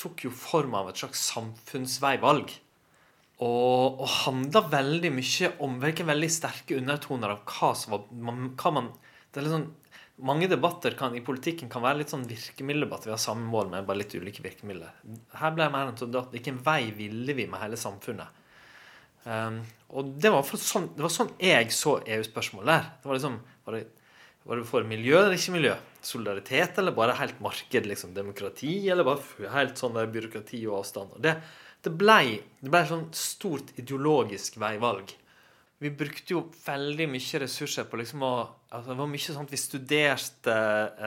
tok 0.00 0.24
jo 0.24 0.32
form 0.34 0.76
av 0.78 0.88
et 0.88 1.00
slags 1.02 1.20
samfunnsveivalg. 1.34 2.52
Og, 3.44 4.00
og 4.00 4.08
handla 4.22 4.62
veldig 4.72 5.10
mye 5.12 5.50
om 5.66 5.76
veldig 5.82 6.30
sterke 6.32 6.78
undertoner 6.78 7.34
av 7.34 7.42
hva, 7.50 7.74
som 7.76 7.96
var, 7.96 8.06
man, 8.14 8.46
hva 8.56 8.72
man 8.78 8.88
det 9.34 9.40
er 9.40 9.46
litt 9.48 9.54
sånn, 9.56 9.70
mange 10.22 10.46
debatter 10.46 10.94
kan, 10.94 11.14
i 11.18 11.22
politikken 11.26 11.70
kan 11.70 11.82
være 11.82 12.04
litt 12.04 12.12
sånn 12.12 12.26
virkemiddeldebatt. 12.30 13.08
Vi 13.08 13.10
har 13.10 13.18
samme 13.18 13.48
mål, 13.50 13.72
med 13.72 13.86
bare 13.88 14.04
litt 14.04 14.14
ulike 14.14 14.44
virkemidler. 14.44 14.92
Her 15.40 15.56
ble 15.56 15.66
jeg 15.66 15.74
mer 15.74 15.90
en 15.90 15.98
sånn 15.98 16.14
hvilken 16.30 16.60
vei 16.62 16.92
ville 16.94 17.34
vi 17.34 17.48
med 17.50 17.62
hele 17.64 17.78
samfunnet. 17.80 18.42
Um, 19.24 19.58
og 19.96 20.14
det 20.20 20.30
var, 20.30 20.46
sånn, 20.46 20.90
det 20.94 21.02
var, 21.02 21.10
sånn, 21.10 21.32
jeg 21.42 21.72
så 21.74 21.96
EU-spørsmål 22.04 22.70
der. 22.70 22.86
Det 23.00 23.10
var 23.10 23.18
liksom 23.18 23.40
var 23.66 23.78
det, 23.78 23.82
var 24.44 24.60
det 24.60 24.68
for 24.68 24.86
miljø 24.86 25.18
eller 25.18 25.34
ikke 25.34 25.56
miljø? 25.56 25.74
Solidaritet 26.04 26.78
eller 26.78 26.94
bare 26.94 27.18
helt 27.18 27.42
marked? 27.42 27.90
liksom 27.90 28.14
Demokrati 28.14 28.76
eller 28.92 29.08
bare 29.08 29.50
helt 29.56 29.80
sånn 29.80 29.98
der 29.98 30.12
byråkrati 30.14 30.62
og 30.68 30.78
avstand? 30.82 31.16
Og 31.16 31.26
det, 31.26 31.34
det 31.82 31.94
ble, 31.98 32.20
det 32.62 32.70
ble 32.70 32.86
sånn 32.86 33.08
stort 33.18 33.74
ideologisk 33.80 34.60
veivalg 34.62 35.16
vi 35.84 35.90
brukte 35.90 36.32
jo 36.32 36.44
veldig 36.64 37.06
mye 37.12 37.40
ressurser 37.42 37.88
på 37.88 37.98
liksom 38.00 38.22
å 38.24 38.34
altså 38.74 38.90
Det 38.90 38.98
var 38.98 39.10
mye 39.10 39.22
sånn 39.24 39.46
at 39.46 39.54
vi 39.54 39.60
studerte 39.60 40.56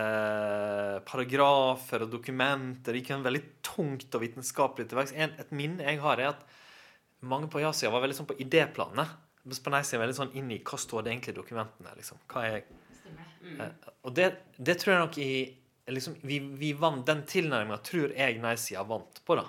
eh, 0.01 0.95
paragrafer 1.07 2.05
og 2.05 2.13
dokumenter. 2.13 2.95
Det 2.95 3.03
gikk 3.03 3.13
en 3.17 3.27
veldig 3.27 3.43
tungt 3.65 4.15
og 4.15 4.23
vitenskapelig 4.23 4.87
til 4.87 4.99
verks. 5.01 5.13
Et 5.17 5.53
minne 5.55 5.83
jeg 5.83 6.01
har, 6.03 6.21
er 6.21 6.31
at 6.31 6.45
mange 7.27 7.49
på 7.51 7.61
ja-sida 7.63 7.91
var 7.93 8.05
veldig 8.05 8.17
sånn 8.21 8.29
på 8.29 8.39
idéplanet. 8.43 9.13
På 9.47 9.71
nei-sida 9.73 10.01
veldig 10.01 10.17
sånn 10.17 10.33
inn 10.39 10.49
i 10.51 10.61
hva 10.63 10.79
står 10.79 11.05
det 11.05 11.13
egentlig 11.13 11.35
i 11.35 11.39
dokumentene. 11.41 11.93
liksom. 11.99 12.23
Hva 12.31 12.47
er 12.47 12.65
mm. 12.65 13.61
eh, 13.61 13.93
Og 14.07 14.15
det, 14.15 14.31
det, 14.57 14.79
tror 14.79 14.93
jeg 14.95 15.03
nok 15.05 15.21
i 15.23 15.31
liksom, 15.91 16.17
vi, 16.27 16.41
vi 16.59 16.73
vant 16.75 17.05
Den 17.07 17.23
tilnærminga 17.27 17.79
tror 17.83 18.15
jeg 18.15 18.41
nei-sida 18.43 18.87
vant 18.87 19.23
på, 19.27 19.39
da 19.39 19.47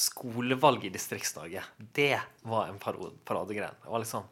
skolevalg 0.00 0.84
i 0.88 0.90
Distrikts-Norge, 0.94 1.62
det 1.76 2.14
var 2.48 2.70
en 2.70 2.78
paradegren. 2.80 3.74
Det 3.82 3.90
var 3.90 4.00
liksom 4.00 4.28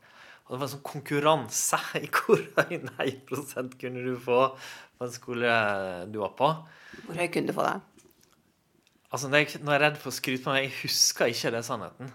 og 0.48 0.54
det 0.54 0.58
var 0.62 0.64
en 0.64 0.72
sånn 0.72 0.86
konkurranse 0.88 1.78
i 2.00 2.08
hvor 2.08 2.40
høy 2.56 2.78
nei-prosent 2.86 3.74
kunne 3.80 4.00
du 4.00 4.14
få 4.16 4.38
på 4.96 5.04
en 5.04 5.12
skole 5.12 5.50
du 6.08 6.16
var 6.22 6.32
på. 6.38 6.48
Hvor 7.04 7.20
høy 7.20 7.26
kunne 7.34 7.52
du 7.52 7.56
få 7.56 7.66
det? 7.66 7.74
Altså, 9.12 9.28
Nå 9.28 9.36
er 9.36 9.44
jeg 9.44 9.82
redd 9.84 10.00
for 10.00 10.08
å 10.08 10.16
skryte 10.16 10.44
på 10.46 10.54
meg, 10.54 10.64
jeg 10.66 10.78
husker 10.86 11.28
ikke 11.32 11.52
det 11.52 11.62
sannheten. 11.68 12.10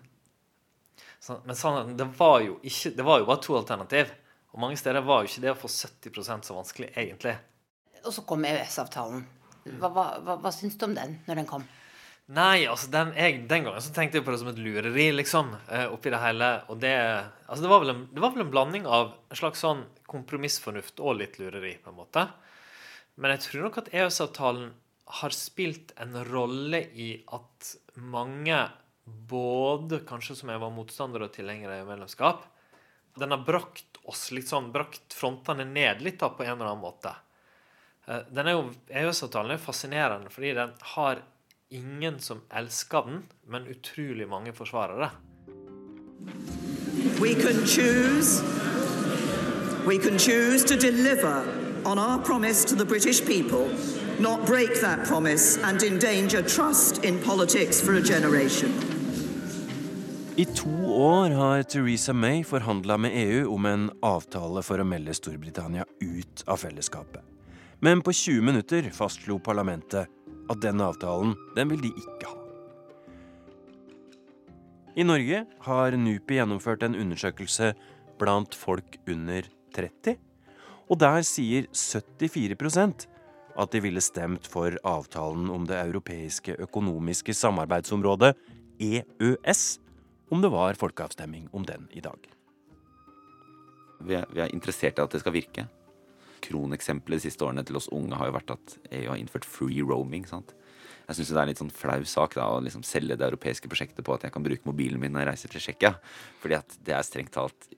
Så, 1.22 1.38
men 1.46 1.58
sannheten, 1.58 1.94
det 2.02 2.10
var 2.18 2.42
jo 2.42 2.58
ikke, 2.66 2.96
det 2.98 3.06
var 3.06 3.22
jo 3.22 3.30
bare 3.30 3.44
to 3.46 3.56
alternativ. 3.60 4.10
Og 4.54 4.62
mange 4.66 4.82
steder 4.82 5.06
var 5.06 5.22
jo 5.22 5.30
ikke 5.30 5.46
det 5.46 5.54
å 5.54 5.60
få 5.62 5.70
70% 5.70 6.50
så 6.50 6.58
vanskelig, 6.58 6.90
egentlig. 6.98 7.38
Og 8.04 8.12
så 8.18 8.26
kom 8.28 8.50
EØS-avtalen. 8.50 9.24
Hva, 9.78 9.88
hva, 9.94 10.10
hva, 10.26 10.36
hva 10.42 10.52
syns 10.52 10.76
du 10.76 10.90
om 10.90 10.98
den 10.98 11.20
når 11.30 11.40
den 11.40 11.50
kom? 11.50 11.64
Nei, 12.34 12.66
altså 12.66 12.88
den, 12.90 13.12
jeg, 13.18 13.42
den, 13.50 13.66
gangen 13.68 13.84
så 13.84 13.92
tenkte 13.94 14.18
jeg 14.18 14.26
på 14.26 14.34
det 14.34 14.40
som 14.42 14.50
et 14.50 14.62
lureri, 14.62 15.10
liksom. 15.14 15.52
Uh, 15.70 15.92
oppi 15.94 16.10
det 16.14 16.22
hele. 16.24 16.50
Og 16.72 16.80
det 16.82 16.94
Altså, 16.96 17.62
det 17.62 17.70
var, 17.70 17.84
en, 17.92 18.06
det 18.10 18.22
var, 18.24 18.32
vel 18.34 18.46
en, 18.46 18.54
blanding 18.54 18.86
av 18.90 19.12
en 19.30 19.38
slags 19.38 19.62
sånn 19.62 19.84
kompromissfornuft 20.10 21.02
og 21.04 21.20
litt 21.20 21.38
lureri, 21.38 21.76
på 21.84 21.92
en 21.92 22.00
måte. 22.00 22.24
Men 23.22 23.36
jeg 23.36 23.44
tror 23.44 23.68
nok 23.68 23.78
at 23.84 23.92
EØS-avtalen 23.94 24.72
har 25.20 25.36
spilt 25.36 25.92
en 26.02 26.16
rolle 26.26 26.80
i 26.98 27.10
at 27.36 27.74
mange, 28.02 28.64
både 29.30 30.00
kanskje 30.08 30.40
som 30.40 30.50
jeg 30.50 30.62
var 30.64 30.74
motstander 30.74 31.28
og 31.28 31.36
tilhenger 31.36 31.76
av 31.76 31.92
medlemskap, 31.92 32.48
den 33.20 33.36
har 33.36 33.44
brakt 33.46 34.00
oss 34.10 34.32
litt 34.34 34.50
sånn, 34.50 34.72
brakt 34.74 35.14
frontene 35.14 35.68
ned 35.70 36.02
litt 36.02 36.18
da, 36.24 36.32
på 36.34 36.48
en 36.48 36.56
eller 36.56 36.72
annen 36.72 36.82
måte. 36.82 37.14
Uh, 38.08 38.24
den 38.34 38.50
er 38.50 38.58
jo, 38.58 38.66
EØS-avtalen 38.90 39.54
er 39.54 39.62
fascinerende 39.62 40.34
fordi 40.34 40.56
den 40.58 40.74
har 40.96 41.22
ingen 41.74 42.20
som 42.20 42.42
elsker 42.50 43.02
den, 43.02 43.24
men 43.48 43.68
utrolig 43.68 44.28
mange 44.30 44.54
forsvarere. 44.54 45.10
We 47.22 47.34
can 47.34 47.66
choose. 47.66 48.44
We 49.88 49.98
can 49.98 50.20
choose 50.20 50.64
to 50.64 50.76
deliver 50.76 51.44
on 51.86 52.00
our 52.00 52.24
promise 52.24 52.66
to 52.66 52.76
the 52.76 52.86
British 52.86 53.26
people, 53.26 53.68
not 54.20 54.46
break 54.46 54.82
that 54.82 55.08
promise 55.08 55.58
and 55.64 55.84
endanger 55.84 56.42
trust 56.42 57.06
in 57.06 57.20
politics 57.20 57.82
for 57.82 57.94
a 57.94 58.02
generation. 58.02 58.72
I 60.38 60.46
to 60.46 60.70
år 60.86 61.30
har 61.30 61.64
Theresa 61.64 62.14
May 62.14 62.44
forhandla 62.44 62.98
med 62.98 63.12
EU 63.14 63.54
om 63.54 63.66
en 63.66 63.92
avtale 64.02 64.64
for 64.64 64.82
å 64.82 64.86
melde 64.86 65.14
Storbritannia 65.14 65.86
ut 66.02 66.44
av 66.46 66.58
fellesskapet. 66.58 67.22
Men 67.80 68.02
på 68.02 68.14
20 68.14 68.42
minutter 68.42 68.90
fastslo 68.94 69.40
parlamentet 69.40 70.08
at 70.52 70.62
den 70.64 70.82
avtalen, 70.84 71.36
den 71.56 71.72
vil 71.72 71.84
de 71.86 71.92
ikke 71.94 72.30
ha. 72.30 72.40
I 74.94 75.06
Norge 75.06 75.40
har 75.66 75.96
NUPI 75.98 76.38
gjennomført 76.38 76.84
en 76.86 76.98
undersøkelse 77.00 77.72
blant 78.22 78.54
folk 78.54 79.00
under 79.10 79.48
30, 79.74 80.18
og 80.92 81.00
der 81.02 81.24
sier 81.26 81.66
74% 81.74 83.08
at 83.54 83.74
de 83.74 83.82
ville 83.82 84.02
stemt 84.02 84.48
for 84.50 84.76
avtalen 84.86 85.50
om 85.54 85.66
det 85.70 85.80
europeiske 85.80 86.58
økonomiske 86.62 87.34
samarbeidsområdet, 87.38 88.34
EØS, 88.82 89.64
om 90.34 90.42
det 90.42 90.50
var 90.54 90.78
folkeavstemning 90.78 91.50
om 91.54 91.66
den 91.66 91.88
i 91.94 92.02
dag. 92.02 92.30
Vi 94.04 94.18
er, 94.18 94.26
vi 94.34 94.42
er 94.44 94.54
interessert 94.54 94.98
i 95.00 95.04
at 95.04 95.14
det 95.14 95.22
skal 95.24 95.36
virke 95.36 95.68
kroneksempelet 96.44 97.22
de 97.22 97.30
siste 97.30 97.46
årene 97.46 97.64
til 97.68 97.80
oss 97.80 97.90
unge 97.94 98.18
har 98.20 98.30
jo 98.30 98.36
vært 98.36 98.54
at 98.56 98.76
EU 98.92 99.08
har 99.10 99.20
innført 99.20 99.48
free 99.48 99.84
roaming. 99.86 100.28
sant? 100.30 100.54
Jeg 101.08 101.18
syns 101.18 101.32
det 101.34 101.38
er 101.38 101.44
en 101.44 101.52
litt 101.52 101.60
sånn 101.60 101.74
flau 101.76 102.04
sak 102.08 102.38
da, 102.38 102.48
å 102.48 102.62
liksom 102.64 102.84
selge 102.88 103.18
det 103.20 103.28
europeiske 103.28 103.68
prosjektet 103.72 104.06
på 104.08 104.14
at 104.16 104.24
jeg 104.24 104.34
kan 104.34 104.44
bruke 104.46 104.68
mobilen 104.68 105.02
min 105.02 105.12
når 105.12 105.24
jeg 105.24 105.30
reiser 105.32 105.54
til 105.54 105.64
Tsjekkia. 105.66 105.92
Fordi 106.44 106.58
at 106.60 106.78
det 106.80 106.96
er 106.96 107.08
strengt 107.08 107.34
talt 107.36 107.72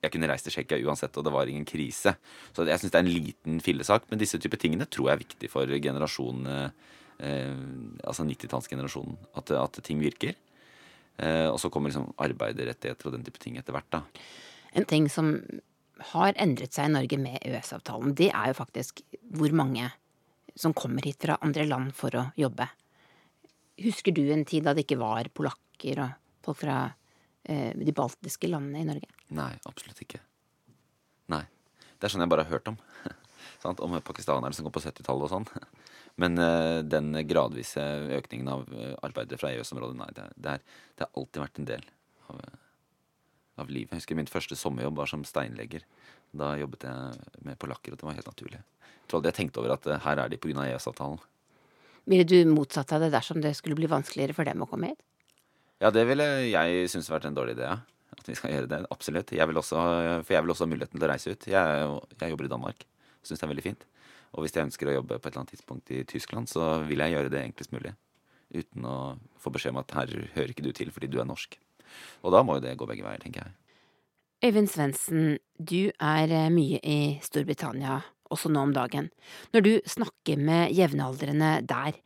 Jeg 0.00 0.14
kunne 0.14 0.28
reist 0.30 0.46
til 0.48 0.54
Tsjekkia 0.54 0.80
uansett, 0.88 1.16
og 1.20 1.24
det 1.26 1.32
var 1.32 1.48
ingen 1.48 1.66
krise. 1.68 2.14
Så 2.56 2.64
jeg 2.64 2.80
syns 2.80 2.92
det 2.92 3.00
er 3.00 3.04
en 3.04 3.12
liten 3.12 3.58
fillesak. 3.60 4.06
Men 4.08 4.20
disse 4.20 4.38
type 4.40 4.56
tingene 4.56 4.86
tror 4.88 5.10
jeg 5.10 5.16
er 5.18 5.24
viktig 5.24 5.50
for 5.52 5.68
generasjonen 5.68 6.46
eh, 6.48 6.70
Altså 8.08 8.24
90-tallsgenerasjonen. 8.24 9.18
At, 9.36 9.52
at, 9.52 9.82
ting 9.84 10.00
virker. 10.00 10.38
Eh, 11.20 11.48
og 11.50 11.58
så 11.60 11.68
kommer 11.68 11.92
liksom 11.92 12.14
arbeiderrettigheter 12.16 13.10
og 13.10 13.16
den 13.18 13.26
type 13.26 13.42
ting 13.42 13.58
etter 13.60 13.76
hvert, 13.76 13.90
da. 13.92 14.00
En 14.72 14.88
ting 14.88 15.08
som 15.12 15.34
har 16.12 16.36
endret 16.40 16.74
seg 16.74 16.88
i 16.88 16.94
Norge 16.94 17.18
med 17.20 17.38
EØS-avtalen, 17.44 18.14
det 18.16 18.30
er 18.32 18.50
jo 18.50 18.58
faktisk 18.58 19.02
hvor 19.36 19.52
mange 19.56 19.90
som 20.58 20.74
kommer 20.76 21.04
hit 21.06 21.22
fra 21.22 21.38
andre 21.44 21.66
land 21.68 21.92
for 21.96 22.16
å 22.16 22.24
jobbe. 22.38 22.66
Husker 23.80 24.14
du 24.16 24.24
en 24.32 24.44
tid 24.48 24.66
da 24.66 24.74
det 24.76 24.84
ikke 24.86 25.00
var 25.00 25.30
polakker 25.32 26.02
og 26.04 26.16
folk 26.44 26.60
fra 26.62 26.78
eh, 27.44 27.72
de 27.76 27.94
baltiske 27.96 28.50
landene 28.50 28.82
i 28.82 28.88
Norge? 28.88 29.12
Nei, 29.36 29.52
absolutt 29.68 30.02
ikke. 30.04 30.20
Nei. 31.32 31.44
Det 31.96 32.08
er 32.08 32.12
sånn 32.12 32.24
jeg 32.24 32.32
bare 32.32 32.46
har 32.46 32.56
hørt 32.56 32.72
om. 32.72 32.78
om 33.84 34.00
pakistanere 34.04 34.56
som 34.56 34.66
går 34.66 34.74
på 34.74 34.84
70-tallet 34.84 35.28
og 35.28 35.32
sånn. 35.32 35.48
Men 36.20 36.40
eh, 36.42 36.80
den 36.84 37.14
gradvise 37.28 37.84
økningen 38.18 38.50
av 38.52 38.66
uh, 38.74 38.96
arbeidere 39.06 39.40
fra 39.40 39.52
EØS-området, 39.54 39.96
nei, 40.00 40.10
det, 40.16 40.26
det, 40.36 40.56
er, 40.56 40.82
det, 40.96 41.06
har 41.06 41.20
alltid 41.20 41.44
vært 41.44 41.60
en 41.60 41.68
del 41.70 41.86
av 42.28 42.42
uh, 42.42 42.58
av 43.60 43.70
livet. 43.70 43.92
Jeg 43.92 44.02
husker 44.02 44.18
min 44.18 44.30
første 44.30 44.58
sommerjobb 44.58 44.98
var 45.00 45.10
som 45.10 45.24
steinlegger. 45.26 45.84
Da 46.36 46.54
jobbet 46.60 46.86
jeg 46.86 47.44
med 47.46 47.58
polakker, 47.60 47.94
og 47.94 48.00
det 48.00 48.06
var 48.06 48.16
helt 48.18 48.30
naturlig. 48.30 48.60
Jeg 48.60 49.10
tror 49.10 49.20
aldri 49.20 49.32
jeg 49.32 49.38
tenkte 49.40 49.62
over 49.62 49.74
at 49.74 49.86
uh, 49.90 49.98
her 50.06 50.22
er 50.22 50.32
de 50.32 50.40
pga. 50.40 50.66
EØS-avtalen. 50.66 51.22
Ville 52.10 52.26
du 52.26 52.36
motsatt 52.50 52.90
deg 52.94 53.06
det 53.06 53.14
dersom 53.14 53.40
det 53.44 53.54
skulle 53.58 53.78
bli 53.78 53.90
vanskeligere 53.90 54.34
for 54.36 54.48
dem 54.48 54.62
å 54.64 54.68
komme 54.70 54.92
hit? 54.92 55.02
Ja, 55.80 55.92
det 55.94 56.04
ville 56.08 56.26
jeg 56.50 56.90
synes 56.92 57.08
vært 57.10 57.28
en 57.28 57.36
dårlig 57.36 57.56
idé. 57.58 57.70
Ja. 57.70 57.80
At 58.16 58.26
vi 58.26 58.34
skal 58.36 58.52
gjøre 58.52 58.68
det. 58.68 58.80
Absolutt. 58.92 59.32
Jeg 59.32 59.46
vil 59.48 59.60
også, 59.60 59.80
for 60.26 60.34
jeg 60.34 60.44
vil 60.44 60.52
også 60.52 60.66
ha 60.66 60.70
muligheten 60.72 60.98
til 60.98 61.06
å 61.06 61.10
reise 61.12 61.32
ut. 61.32 61.46
Jeg, 61.48 61.84
jeg 62.20 62.32
jobber 62.34 62.48
i 62.48 62.52
Danmark. 62.52 62.84
Syns 63.22 63.40
det 63.40 63.46
er 63.46 63.52
veldig 63.52 63.64
fint. 63.64 63.86
Og 64.34 64.44
hvis 64.44 64.54
jeg 64.54 64.66
ønsker 64.68 64.90
å 64.90 64.96
jobbe 64.98 65.16
på 65.16 65.26
et 65.26 65.32
eller 65.32 65.42
annet 65.42 65.54
tidspunkt 65.54 65.92
i 65.94 66.02
Tyskland, 66.08 66.50
så 66.50 66.66
vil 66.86 67.02
jeg 67.02 67.14
gjøre 67.14 67.32
det 67.32 67.42
enklest 67.42 67.74
mulig. 67.74 67.94
Uten 68.50 68.86
å 68.86 68.96
få 69.40 69.52
beskjed 69.54 69.74
om 69.74 69.80
at 69.82 69.94
her 69.94 70.12
hører 70.34 70.52
ikke 70.52 70.66
du 70.66 70.72
til 70.76 70.92
fordi 70.94 71.10
du 71.10 71.18
er 71.22 71.28
norsk. 71.28 71.56
Og 72.24 72.34
da 72.34 72.42
må 72.46 72.58
jo 72.58 72.64
det 72.64 72.76
gå 72.78 72.88
begge 72.88 73.06
veier, 73.06 73.22
tenker 73.22 73.46
jeg. 73.46 73.56
Øyvind 74.40 74.70
Svendsen, 74.72 75.38
du 75.58 75.90
er 76.00 76.32
eh, 76.32 76.48
mye 76.52 76.80
i 76.80 77.00
Storbritannia, 77.24 78.00
også 78.32 78.48
nå 78.52 78.62
om 78.68 78.72
dagen. 78.72 79.10
Når 79.52 79.66
du 79.66 79.72
snakker 79.90 80.40
med 80.40 80.72
jevnaldrende 80.72 81.58
der, 81.68 81.98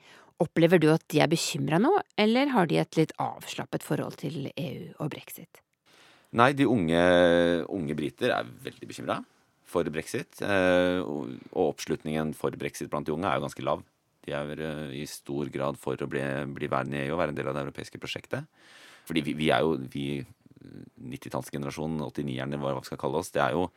opplever 0.42 0.80
du 0.82 0.88
at 0.90 1.04
de 1.12 1.20
er 1.22 1.30
bekymra 1.30 1.78
nå, 1.78 1.92
eller 2.18 2.50
har 2.50 2.66
de 2.66 2.80
et 2.82 2.98
litt 2.98 3.14
avslappet 3.22 3.86
forhold 3.86 4.18
til 4.24 4.48
EU 4.50 4.90
og 4.98 5.12
brexit? 5.14 5.62
Nei, 6.34 6.50
de 6.58 6.66
unge, 6.66 6.98
unge 7.70 7.94
briter 7.94 8.34
er 8.34 8.50
veldig 8.64 8.90
bekymra 8.90 9.20
for 9.70 9.86
brexit. 9.94 10.42
eh, 10.42 10.98
Og 11.06 11.68
oppslutningen 11.70 12.34
for 12.34 12.50
brexit 12.58 12.90
blant 12.90 13.06
de 13.06 13.14
unge 13.14 13.30
er 13.30 13.38
jo 13.38 13.46
ganske 13.46 13.66
lav. 13.66 13.84
De 14.26 14.34
er 14.34 14.58
eh, 14.58 15.02
i 15.02 15.06
stor 15.06 15.50
grad 15.54 15.78
for 15.78 15.94
å 15.94 16.10
bli, 16.10 16.24
bli 16.56 16.70
værende 16.70 16.98
i 16.98 17.06
EU 17.06 17.14
og 17.14 17.22
være 17.22 17.34
en 17.34 17.38
del 17.38 17.50
av 17.50 17.54
det 17.54 17.66
europeiske 17.68 18.00
prosjektet. 18.02 18.50
Fordi 19.04 19.24
vi, 19.24 19.34
vi 19.38 19.50
er 19.52 19.64
jo 19.64 19.76
vi 19.92 20.06
90-tallsgenerasjonen, 21.04 22.00
89-erne, 22.06 22.60
hva 22.60 22.76
vi 22.78 22.88
skal 22.88 23.00
kalle 23.00 23.20
oss, 23.20 23.32
det 23.34 23.42
er 23.44 23.56
jo 23.56 23.68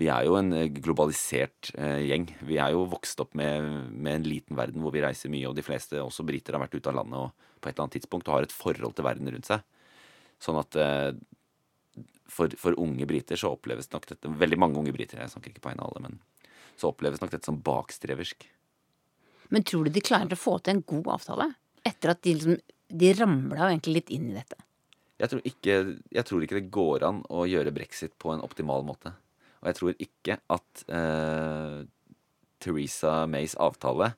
vi 0.00 0.06
er 0.08 0.24
jo 0.24 0.38
en 0.38 0.54
eh, 0.56 0.70
globalisert 0.72 1.68
eh, 1.76 2.00
gjeng. 2.08 2.30
Vi 2.48 2.56
er 2.56 2.72
jo 2.72 2.86
vokst 2.88 3.20
opp 3.20 3.34
med, 3.36 3.66
med 3.92 4.20
en 4.20 4.24
liten 4.24 4.56
verden 4.56 4.80
hvor 4.80 4.94
vi 4.94 5.02
reiser 5.04 5.32
mye, 5.32 5.44
og 5.50 5.56
de 5.58 5.64
fleste, 5.66 6.00
også 6.00 6.24
briter, 6.24 6.56
har 6.56 6.64
vært 6.64 6.78
ute 6.78 6.88
av 6.88 6.96
landet 6.96 7.18
og 7.20 7.50
på 7.60 7.68
et 7.68 7.74
eller 7.74 7.84
annet 7.84 7.98
tidspunkt 7.98 8.30
og 8.30 8.38
har 8.38 8.48
et 8.48 8.56
forhold 8.56 8.96
til 8.96 9.06
verden 9.06 9.28
rundt 9.34 9.50
seg. 9.50 9.66
Sånn 10.42 10.58
at 10.62 10.78
eh, 10.80 11.10
for, 12.32 12.56
for 12.56 12.78
unge 12.80 13.06
briter 13.08 13.36
så 13.36 13.52
oppleves 13.52 13.90
nok 13.92 14.08
dette 14.08 14.32
Veldig 14.40 14.58
mange 14.58 14.80
unge 14.80 14.94
briter, 14.96 15.20
jeg 15.20 15.34
snakker 15.34 15.52
ikke 15.52 15.66
på 15.66 15.72
vegne 15.74 15.84
av 15.84 15.92
alle, 15.92 16.08
men 16.08 16.48
så 16.80 16.88
oppleves 16.88 17.20
nok 17.20 17.34
dette 17.34 17.50
som 17.50 17.60
bakstreversk. 17.60 18.48
Men 19.52 19.68
tror 19.68 19.84
du 19.84 19.92
de 19.92 20.00
klarer 20.00 20.32
å 20.32 20.40
få 20.40 20.56
til 20.64 20.78
en 20.78 20.86
god 20.88 21.10
avtale? 21.18 21.50
Etter 21.84 22.14
at 22.14 22.22
de 22.24 22.32
liksom 22.38 22.56
De 22.92 23.12
ramla 23.16 23.70
egentlig 23.70 23.94
litt 24.00 24.10
inn 24.12 24.28
i 24.30 24.36
dette. 24.36 24.58
Jeg 25.22 25.30
tror, 25.30 25.42
ikke, 25.46 25.74
jeg 26.12 26.26
tror 26.28 26.44
ikke 26.44 26.58
det 26.58 26.70
går 26.74 27.04
an 27.06 27.20
å 27.30 27.44
gjøre 27.46 27.72
brexit 27.74 28.14
på 28.20 28.32
en 28.34 28.42
optimal 28.44 28.82
måte. 28.84 29.12
Og 29.62 29.68
jeg 29.70 29.78
tror 29.78 30.00
ikke 30.02 30.36
at 30.50 30.82
eh, 30.90 31.76
Theresa 32.62 33.22
Mays 33.30 33.54
avtale 33.62 34.12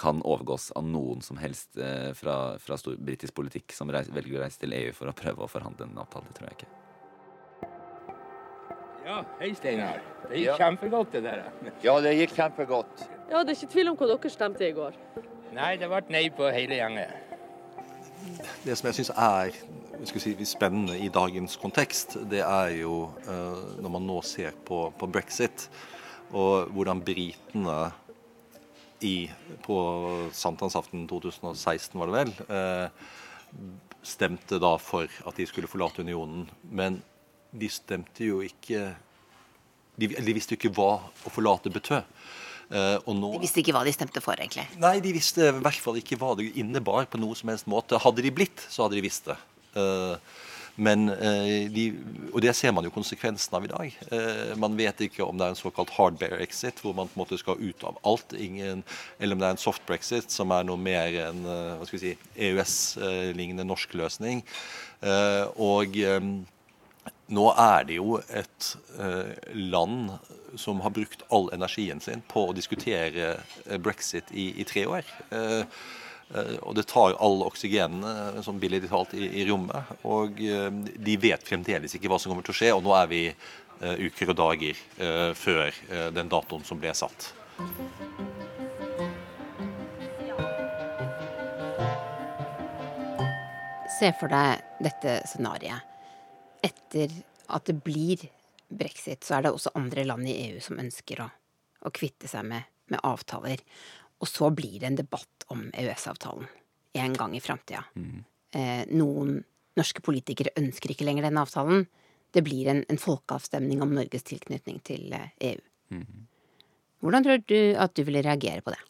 kan 0.00 0.22
overgås 0.26 0.70
av 0.78 0.86
noen 0.88 1.20
som 1.22 1.38
helst 1.38 1.78
eh, 1.78 2.10
fra, 2.18 2.56
fra 2.58 2.78
stor 2.80 2.96
britisk 2.98 3.36
politikk 3.38 3.74
som 3.76 3.90
reis, 3.92 4.10
velger 4.10 4.40
å 4.40 4.44
reise 4.44 4.58
til 4.62 4.74
EU 4.74 4.92
for 4.96 5.10
å 5.12 5.14
prøve 5.16 5.44
å 5.46 5.50
forhandle 5.50 5.86
en 5.86 6.02
avtale. 6.02 6.26
Det 6.30 6.38
tror 6.40 6.50
jeg 6.50 6.58
ikke. 6.58 6.70
Ja, 9.06 9.22
hei 9.40 9.54
Steinar. 9.56 10.02
Det 10.28 10.36
gikk 10.42 10.50
Ja. 10.50 10.58
kjempegodt 10.60 11.14
det 11.16 11.22
der. 11.24 11.46
Ja, 11.82 11.96
det 12.04 12.16
gikk 12.18 12.34
kjempegodt. 12.36 13.06
Ja, 13.30 13.44
det 13.44 13.54
er 13.54 13.56
ikke 13.60 13.72
tvil 13.72 13.90
om 13.92 13.96
hva 13.98 14.10
dere 14.10 14.30
stemte 14.32 14.66
i 14.66 14.74
går. 14.76 14.96
Nei, 15.54 15.72
det 15.80 15.88
ble 15.90 16.02
nei 16.14 16.26
på 16.34 16.50
hele 16.54 16.78
gjengen. 16.78 17.29
Det 18.64 18.76
som 18.76 18.90
jeg 18.90 18.98
syns 19.00 19.12
er 19.16 19.54
si, 20.20 20.34
spennende 20.48 20.98
i 21.00 21.08
dagens 21.12 21.56
kontekst, 21.60 22.18
det 22.30 22.42
er 22.44 22.74
jo 22.80 23.10
eh, 23.24 23.80
når 23.80 23.94
man 23.96 24.06
nå 24.08 24.20
ser 24.26 24.56
på, 24.66 24.88
på 24.96 25.08
brexit, 25.10 25.68
og 26.30 26.70
hvordan 26.74 27.02
britene 27.04 27.78
i, 29.04 29.30
på 29.64 29.76
sankthansaften 30.36 31.06
2016, 31.08 31.98
var 32.00 32.10
det 32.10 32.18
vel, 32.18 32.34
eh, 32.52 33.08
stemte 34.02 34.60
da 34.60 34.74
for 34.80 35.08
at 35.26 35.36
de 35.36 35.46
skulle 35.48 35.68
forlate 35.68 36.04
unionen. 36.04 36.46
Men 36.62 37.00
de 37.50 37.68
stemte 37.68 38.24
jo 38.24 38.40
ikke 38.44 38.94
De, 40.00 40.06
de 40.08 40.32
visste 40.32 40.54
jo 40.54 40.56
ikke 40.56 40.70
hva 40.72 40.92
å 41.28 41.30
forlate 41.34 41.68
betød. 41.68 42.06
Eh, 42.70 43.14
nå 43.18 43.32
De 43.34 43.42
visste 43.42 43.64
ikke 43.64 43.74
hva 43.74 43.82
de 43.86 43.94
stemte 43.94 44.22
for, 44.22 44.38
egentlig. 44.38 44.68
Nei, 44.80 44.98
de 45.02 45.14
visste 45.16 45.48
i 45.48 45.56
hvert 45.56 45.82
fall 45.82 45.98
ikke 45.98 46.18
hva 46.20 46.36
det 46.38 46.52
innebar 46.60 47.08
på 47.10 47.18
noe 47.18 47.38
som 47.38 47.50
helst 47.50 47.68
måte. 47.70 47.98
Hadde 47.98 48.22
de 48.22 48.30
blitt, 48.34 48.62
så 48.70 48.86
hadde 48.86 48.98
de 48.98 49.02
visst 49.08 49.26
det. 49.26 49.36
Eh, 49.78 50.38
men 50.80 51.10
eh, 51.12 51.66
de, 51.68 51.88
Og 52.30 52.38
det 52.44 52.54
ser 52.56 52.72
man 52.72 52.86
jo 52.86 52.92
konsekvensen 52.94 53.56
av 53.58 53.66
i 53.66 53.72
dag. 53.72 53.96
Man 54.62 54.78
vet 54.78 55.02
ikke 55.04 55.26
om 55.26 55.36
det 55.36 55.48
er 55.48 55.56
en 55.56 55.58
såkalt 55.58 55.90
hard 55.96 56.16
bear 56.20 56.38
exit, 56.40 56.78
hvor 56.80 56.94
man 56.96 57.10
på 57.10 57.18
en 57.18 57.24
måte 57.24 57.40
skal 57.40 57.58
ut 57.58 57.84
av 57.84 57.98
alt, 58.06 58.32
ingen, 58.38 58.84
eller 59.18 59.36
om 59.36 59.42
det 59.42 59.50
er 59.50 59.58
en 59.58 59.60
soft 59.60 59.84
brexit, 59.90 60.30
som 60.30 60.54
er 60.54 60.64
noe 60.64 60.80
mer 60.80 61.10
enn 61.26 61.42
hva 61.44 61.84
skal 61.84 61.98
vi 61.98 62.04
si, 62.06 62.14
EØS-lignende 62.46 63.66
norsk 63.66 63.98
løsning. 63.98 64.40
Og 65.60 65.98
nå 67.30 67.46
er 67.54 67.86
det 67.86 67.96
jo 68.00 68.18
et 68.26 68.68
eh, 68.98 69.54
land 69.54 70.10
som 70.58 70.82
har 70.82 70.92
brukt 70.94 71.22
all 71.30 71.48
energien 71.54 72.02
sin 72.02 72.24
på 72.26 72.48
å 72.48 72.54
diskutere 72.56 73.32
eh, 73.36 73.78
brexit 73.78 74.32
i, 74.34 74.50
i 74.60 74.66
tre 74.66 74.86
år. 74.90 75.10
Eh, 75.30 75.62
og 76.62 76.76
det 76.78 76.86
tar 76.86 77.16
all 77.18 77.40
oksygenet, 77.42 78.38
som 78.46 78.60
billig 78.62 78.84
talt, 78.86 79.16
i, 79.18 79.26
i 79.42 79.46
rommet. 79.48 79.88
Og 80.06 80.38
de 80.38 81.16
vet 81.18 81.42
fremdeles 81.42 81.96
ikke 81.98 82.06
hva 82.06 82.20
som 82.22 82.30
kommer 82.30 82.46
til 82.46 82.54
å 82.54 82.58
skje, 82.60 82.70
og 82.76 82.84
nå 82.86 82.94
er 82.94 83.10
vi 83.10 83.24
uker 83.80 84.30
og 84.30 84.38
dager 84.38 85.34
før 85.34 85.74
den 86.14 86.30
datoen 86.30 86.62
som 86.68 86.78
ble 86.78 86.94
satt. 86.94 87.32
Se 93.98 94.14
for 94.22 94.30
deg 94.30 94.62
dette 94.86 95.18
scenarioet. 95.34 95.89
Etter 96.66 97.12
at 97.50 97.66
det 97.66 97.78
blir 97.84 98.22
brexit, 98.70 99.24
så 99.24 99.38
er 99.38 99.46
det 99.46 99.54
også 99.54 99.74
andre 99.78 100.04
land 100.06 100.28
i 100.28 100.36
EU 100.48 100.60
som 100.62 100.78
ønsker 100.80 101.24
å, 101.24 101.28
å 101.86 101.92
kvitte 101.94 102.30
seg 102.30 102.46
med, 102.46 102.68
med 102.92 103.02
avtaler. 103.06 103.62
Og 104.20 104.28
så 104.28 104.50
blir 104.54 104.78
det 104.78 104.90
en 104.90 105.00
debatt 105.00 105.46
om 105.50 105.66
EØS-avtalen 105.72 106.46
en 107.00 107.14
gang 107.14 107.34
i 107.36 107.42
framtida. 107.42 107.84
Eh, 108.50 108.82
noen 108.90 109.38
norske 109.78 110.02
politikere 110.04 110.54
ønsker 110.58 110.92
ikke 110.92 111.06
lenger 111.06 111.28
den 111.28 111.40
avtalen. 111.40 111.86
Det 112.34 112.42
blir 112.46 112.68
en, 112.70 112.84
en 112.90 113.00
folkeavstemning 113.00 113.82
om 113.82 113.94
Norges 113.94 114.26
tilknytning 114.26 114.80
til 114.86 115.14
EU. 115.16 115.56
EU. 115.90 116.06
Hvordan 117.00 117.24
tror 117.24 117.44
du 117.48 117.58
at 117.80 117.94
du 117.96 118.02
ville 118.04 118.22
reagere 118.22 118.62
på 118.62 118.74
det? 118.74 118.80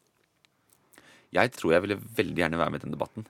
Jeg 1.37 1.53
tror 1.55 1.77
jeg 1.77 1.85
ville 1.85 2.01
veldig 2.19 2.43
gjerne 2.43 2.59
være 2.59 2.75
med 2.75 2.83
i 2.83 2.85
den 2.89 2.97
debatten. 2.97 3.27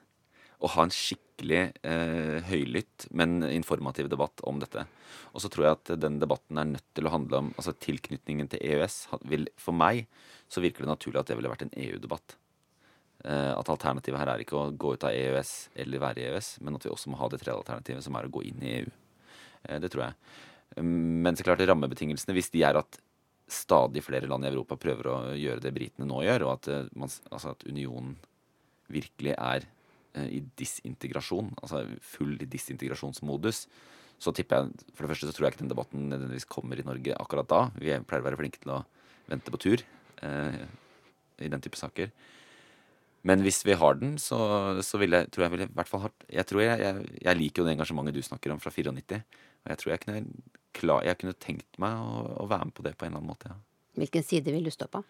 Og 0.61 0.73
ha 0.75 0.87
en 0.87 0.95
skikkelig 0.95 1.30
eh, 1.43 2.37
høylytt, 2.47 3.09
men 3.17 3.41
informativ 3.49 4.11
debatt 4.13 4.43
om 4.47 4.61
dette. 4.61 4.85
Og 5.33 5.43
så 5.45 5.51
tror 5.53 5.67
jeg 5.67 5.79
at 5.79 5.93
den 6.03 6.19
debatten 6.21 6.61
er 6.61 6.69
nødt 6.75 6.87
til 6.97 7.09
å 7.09 7.15
handle 7.15 7.41
om 7.41 7.51
altså 7.57 7.73
tilknytningen 7.73 8.51
til 8.53 8.63
EØS. 8.67 9.01
Vil, 9.31 9.49
for 9.61 9.77
meg 9.77 10.05
så 10.51 10.63
virker 10.63 10.85
det 10.85 10.93
naturlig 10.93 11.23
at 11.23 11.31
det 11.31 11.39
ville 11.39 11.53
vært 11.53 11.67
en 11.67 11.75
EU-debatt. 11.79 12.37
Eh, 13.25 13.53
at 13.53 13.73
alternativet 13.73 14.21
her 14.21 14.33
er 14.33 14.45
ikke 14.45 14.59
å 14.59 14.71
gå 14.73 14.95
ut 14.97 15.05
av 15.05 15.17
EØS 15.17 15.53
eller 15.83 16.03
være 16.03 16.23
i 16.23 16.31
EØS, 16.31 16.55
men 16.65 16.79
at 16.79 16.87
vi 16.87 16.93
også 16.93 17.13
må 17.13 17.21
ha 17.21 17.29
det 17.31 17.43
tredje 17.43 17.59
alternativet, 17.59 18.05
som 18.07 18.17
er 18.17 18.29
å 18.29 18.33
gå 18.33 18.45
inn 18.49 18.65
i 18.65 18.75
EU. 18.81 18.91
Eh, 19.65 19.79
det 19.83 19.93
tror 19.93 20.09
jeg. 20.09 20.19
Men 20.81 21.37
så 21.37 21.45
klart 21.45 21.63
rammebetingelsene, 21.67 22.37
hvis 22.37 22.53
de 22.55 22.63
er 22.65 22.79
at 22.81 23.01
stadig 23.51 24.05
flere 24.07 24.29
land 24.31 24.47
i 24.47 24.51
Europa 24.53 24.79
prøver 24.79 25.09
å 25.11 25.17
gjøre 25.35 25.65
det 25.65 25.75
britene 25.75 26.07
nå 26.09 26.23
gjør, 26.25 26.47
og 26.47 26.53
at, 26.55 26.71
eh, 26.71 26.89
man, 26.95 27.13
altså 27.31 27.55
at 27.55 27.67
unionen 27.67 28.17
virkelig 28.91 29.35
er 29.37 29.67
i 30.19 30.41
disintegrasjon, 30.59 31.53
altså 31.63 31.85
full 32.03 32.35
disintegrasjonsmodus, 32.51 33.67
så 34.21 34.33
tipper 34.37 34.61
jeg 34.61 34.91
For 34.93 35.05
det 35.05 35.13
første 35.13 35.31
så 35.31 35.37
tror 35.37 35.47
jeg 35.47 35.55
ikke 35.55 35.63
den 35.63 35.73
debatten 35.73 36.09
nødvendigvis 36.11 36.49
kommer 36.51 36.81
i 36.81 36.85
Norge 36.85 37.15
akkurat 37.17 37.49
da. 37.49 37.61
Vi 37.79 37.95
pleier 38.05 38.25
å 38.25 38.27
være 38.27 38.41
flinke 38.41 38.61
til 38.61 38.75
å 38.75 38.83
vente 39.31 39.55
på 39.55 39.61
tur 39.63 39.85
eh, 40.27 40.61
i 41.41 41.49
den 41.49 41.63
type 41.65 41.79
saker. 41.81 42.11
Men 43.23 43.45
hvis 43.45 43.63
vi 43.65 43.77
har 43.77 43.97
den, 44.01 44.17
så, 44.21 44.37
så 44.85 45.01
vil 45.01 45.17
jeg, 45.17 45.29
tror 45.33 45.47
jeg 45.47 45.55
vil 45.55 45.65
i 45.67 45.71
hvert 45.77 45.89
fall 45.89 46.05
hardt 46.07 46.29
Jeg 46.33 46.47
tror 46.49 46.63
jeg, 46.65 46.81
jeg, 46.81 47.09
jeg 47.21 47.39
liker 47.41 47.63
jo 47.63 47.67
det 47.69 47.75
engasjementet 47.77 48.17
du 48.17 48.23
snakker 48.25 48.53
om 48.53 48.61
fra 48.61 48.73
94. 48.73 49.21
Og 49.61 49.73
jeg 49.73 49.81
tror 49.81 49.93
jeg 49.93 50.05
kunne, 50.05 50.45
klar, 50.77 51.05
jeg 51.05 51.21
kunne 51.21 51.37
tenkt 51.37 51.81
meg 51.81 51.97
å, 51.97 52.23
å 52.45 52.49
være 52.49 52.69
med 52.69 52.77
på 52.77 52.87
det 52.87 52.97
på 52.97 53.07
en 53.07 53.13
eller 53.13 53.23
annen 53.23 53.33
måte. 53.33 53.53
ja. 53.53 53.59
Hvilken 54.01 54.25
side 54.25 54.53
vil 54.55 54.65
du 54.65 54.73
stå 54.73 54.89
på? 54.89 55.03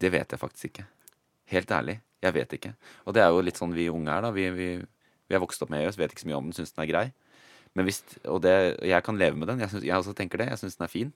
Det 0.00 0.10
vet 0.12 0.32
jeg 0.32 0.40
faktisk 0.40 0.68
ikke. 0.68 0.84
Helt 1.52 1.70
ærlig. 1.70 2.00
Jeg 2.24 2.34
vet 2.34 2.56
ikke. 2.56 2.72
Og 3.06 3.14
det 3.14 3.22
er 3.22 3.30
jo 3.30 3.44
litt 3.44 3.60
sånn 3.60 3.74
vi 3.76 3.90
unge 3.92 4.10
er, 4.12 4.24
da. 4.24 4.32
Vi, 4.34 4.48
vi, 4.56 4.68
vi 4.80 5.36
er 5.36 5.42
vokst 5.42 5.62
opp 5.62 5.70
med 5.72 5.84
EØS, 5.84 5.98
vet 6.00 6.14
ikke 6.14 6.24
så 6.24 6.30
mye 6.30 6.40
om 6.40 6.48
den, 6.48 6.56
syns 6.56 6.74
den 6.74 6.84
er 6.86 6.90
grei. 6.90 7.06
Men 7.76 7.86
hvis, 7.88 8.00
og 8.24 8.40
det, 8.44 8.54
jeg 8.88 9.04
kan 9.04 9.18
leve 9.20 9.38
med 9.38 9.50
den. 9.52 9.62
Jeg, 9.62 9.72
synes, 9.72 9.84
jeg 9.84 9.96
også 10.00 10.14
tenker 10.16 10.40
det. 10.40 10.50
Jeg 10.52 10.62
syns 10.62 10.78
den 10.78 10.86
er 10.86 10.92
fin. 10.92 11.10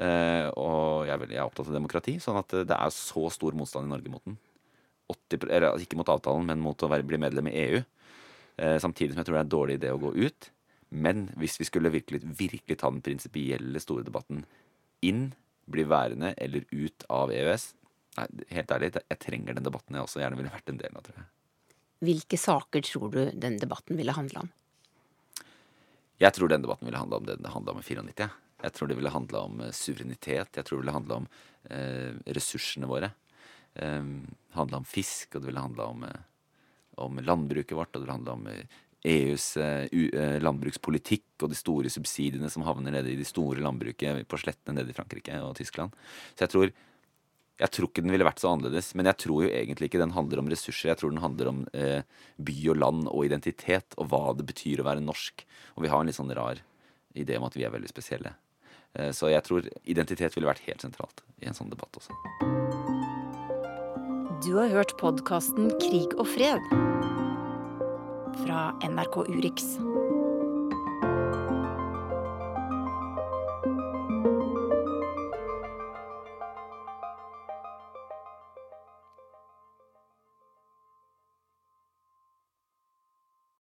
Uh, 0.00 0.46
og 0.56 1.08
jeg 1.08 1.12
er, 1.12 1.26
jeg 1.34 1.40
er 1.42 1.44
opptatt 1.44 1.68
av 1.68 1.76
demokrati, 1.76 2.14
sånn 2.22 2.38
at 2.40 2.54
det 2.70 2.76
er 2.76 2.94
så 2.94 3.26
stor 3.34 3.56
motstand 3.58 3.84
i 3.84 3.92
Norge 3.92 4.12
mot 4.12 4.24
den. 4.24 4.38
80, 5.10 5.42
eller, 5.50 5.72
altså 5.72 5.84
ikke 5.84 5.98
mot 5.98 6.12
avtalen, 6.14 6.46
men 6.48 6.62
mot 6.62 6.86
å 6.86 6.88
være, 6.88 7.04
bli 7.04 7.18
medlem 7.20 7.50
i 7.50 7.56
EU. 7.66 7.82
Uh, 8.56 8.78
samtidig 8.80 9.12
som 9.12 9.20
jeg 9.20 9.28
tror 9.28 9.36
det 9.36 9.42
er 9.42 9.48
en 9.48 9.52
dårlig 9.56 9.76
idé 9.76 9.92
å 9.92 10.00
gå 10.00 10.14
ut. 10.16 10.50
Men 10.90 11.28
hvis 11.38 11.58
vi 11.60 11.68
skulle 11.68 11.92
virkelig, 11.92 12.22
virkelig 12.24 12.78
ta 12.80 12.88
den 12.90 13.04
prinsipielle 13.04 13.82
store 13.82 14.06
debatten 14.06 14.42
inn, 15.06 15.28
bli 15.70 15.84
værende 15.86 16.32
eller 16.40 16.64
ut 16.72 17.04
av 17.12 17.30
EØS 17.30 17.68
Nei, 18.18 18.26
helt 18.50 18.72
ærlig, 18.74 18.90
jeg 18.98 19.20
trenger 19.22 19.54
den 19.54 19.66
debatten 19.66 19.94
jeg 19.96 20.02
også 20.06 20.20
gjerne 20.22 20.38
ville 20.40 20.50
vært 20.52 20.72
en 20.72 20.80
del 20.80 20.96
av, 20.98 21.04
tror 21.06 21.20
jeg. 21.20 21.28
Hvilke 22.00 22.38
saker 22.40 22.82
tror 22.88 23.12
du 23.12 23.20
den 23.38 23.58
debatten 23.60 23.98
ville 24.00 24.14
handle 24.16 24.42
om? 24.46 24.50
Jeg 26.20 26.34
tror 26.36 26.50
den 26.52 26.64
debatten 26.64 26.88
ville 26.88 27.00
handle 27.00 27.20
om 27.20 27.28
det 27.28 27.38
det 27.40 27.52
handla 27.54 27.74
om 27.74 27.80
i 27.80 27.86
94. 27.86 28.28
Jeg 28.60 28.74
tror 28.76 28.90
det 28.90 28.96
ville 28.98 29.12
handla 29.14 29.44
om 29.46 29.60
eh, 29.64 29.72
suverenitet. 29.72 30.56
Jeg 30.58 30.66
tror 30.66 30.76
det 30.78 30.82
ville 30.84 30.96
handla 30.98 31.20
om 31.22 31.28
eh, 31.70 32.18
ressursene 32.36 32.88
våre. 32.90 33.12
Eh, 33.80 34.10
handla 34.56 34.80
om 34.82 34.88
fisk, 34.88 35.34
og 35.34 35.40
det 35.40 35.48
ville 35.52 35.64
handla 35.64 35.86
om, 35.94 36.04
eh, 36.04 36.20
om 37.00 37.22
landbruket 37.24 37.76
vårt, 37.78 37.94
og 37.94 38.00
det 38.00 38.04
ville 38.04 38.18
handla 38.18 38.36
om 38.36 38.46
eh, 38.52 38.76
EUs 39.08 39.46
eh, 39.56 39.86
u- 39.96 40.12
eh, 40.12 40.36
landbrukspolitikk 40.44 41.40
og 41.46 41.54
de 41.54 41.56
store 41.56 41.88
subsidiene 41.92 42.50
som 42.52 42.66
havner 42.68 42.92
nede 42.98 43.14
i 43.14 43.16
de 43.16 43.24
store 43.24 43.62
landbruket 43.64 44.26
på 44.28 44.40
slettene 44.42 44.76
nede 44.82 44.92
i 44.92 44.96
Frankrike 44.98 45.40
og 45.40 45.56
Tyskland. 45.56 45.96
Så 46.34 46.44
jeg 46.44 46.52
tror 46.52 46.72
jeg 47.60 47.72
tror 47.74 47.90
ikke 47.90 48.04
den 48.04 48.14
ville 48.14 48.24
vært 48.24 48.40
så 48.40 48.54
annerledes, 48.54 48.94
men 48.96 49.08
jeg 49.10 49.20
tror 49.20 49.44
jo 49.44 49.52
egentlig 49.52 49.90
ikke 49.90 50.00
den 50.00 50.14
handler 50.16 50.40
om 50.40 50.48
ressurser. 50.48 50.90
Jeg 50.90 51.00
tror 51.00 51.12
den 51.12 51.20
handler 51.20 51.50
om 51.50 51.58
eh, 51.76 52.06
by 52.40 52.56
og 52.72 52.78
land 52.80 53.08
og 53.10 53.26
identitet, 53.28 53.96
og 54.00 54.08
hva 54.12 54.22
det 54.38 54.46
betyr 54.48 54.80
å 54.80 54.86
være 54.88 55.04
norsk. 55.04 55.44
Og 55.76 55.84
vi 55.84 55.90
har 55.92 56.00
en 56.00 56.08
litt 56.08 56.16
sånn 56.16 56.32
rar 56.36 56.62
idé 57.12 57.36
om 57.36 57.44
at 57.48 57.58
vi 57.58 57.66
er 57.68 57.74
veldig 57.74 57.90
spesielle. 57.92 58.32
Eh, 58.96 59.10
så 59.16 59.28
jeg 59.28 59.44
tror 59.44 59.68
identitet 59.84 60.36
ville 60.36 60.48
vært 60.48 60.64
helt 60.68 60.86
sentralt 60.86 61.20
i 61.44 61.50
en 61.50 61.58
sånn 61.58 61.72
debatt 61.72 62.00
også. 62.00 62.16
Du 64.40 64.54
har 64.56 64.72
hørt 64.72 64.96
podkasten 65.02 65.68
Krig 65.82 66.16
og 66.16 66.24
fred 66.32 66.64
fra 68.40 68.70
NRK 68.88 69.26
Urix. 69.28 69.74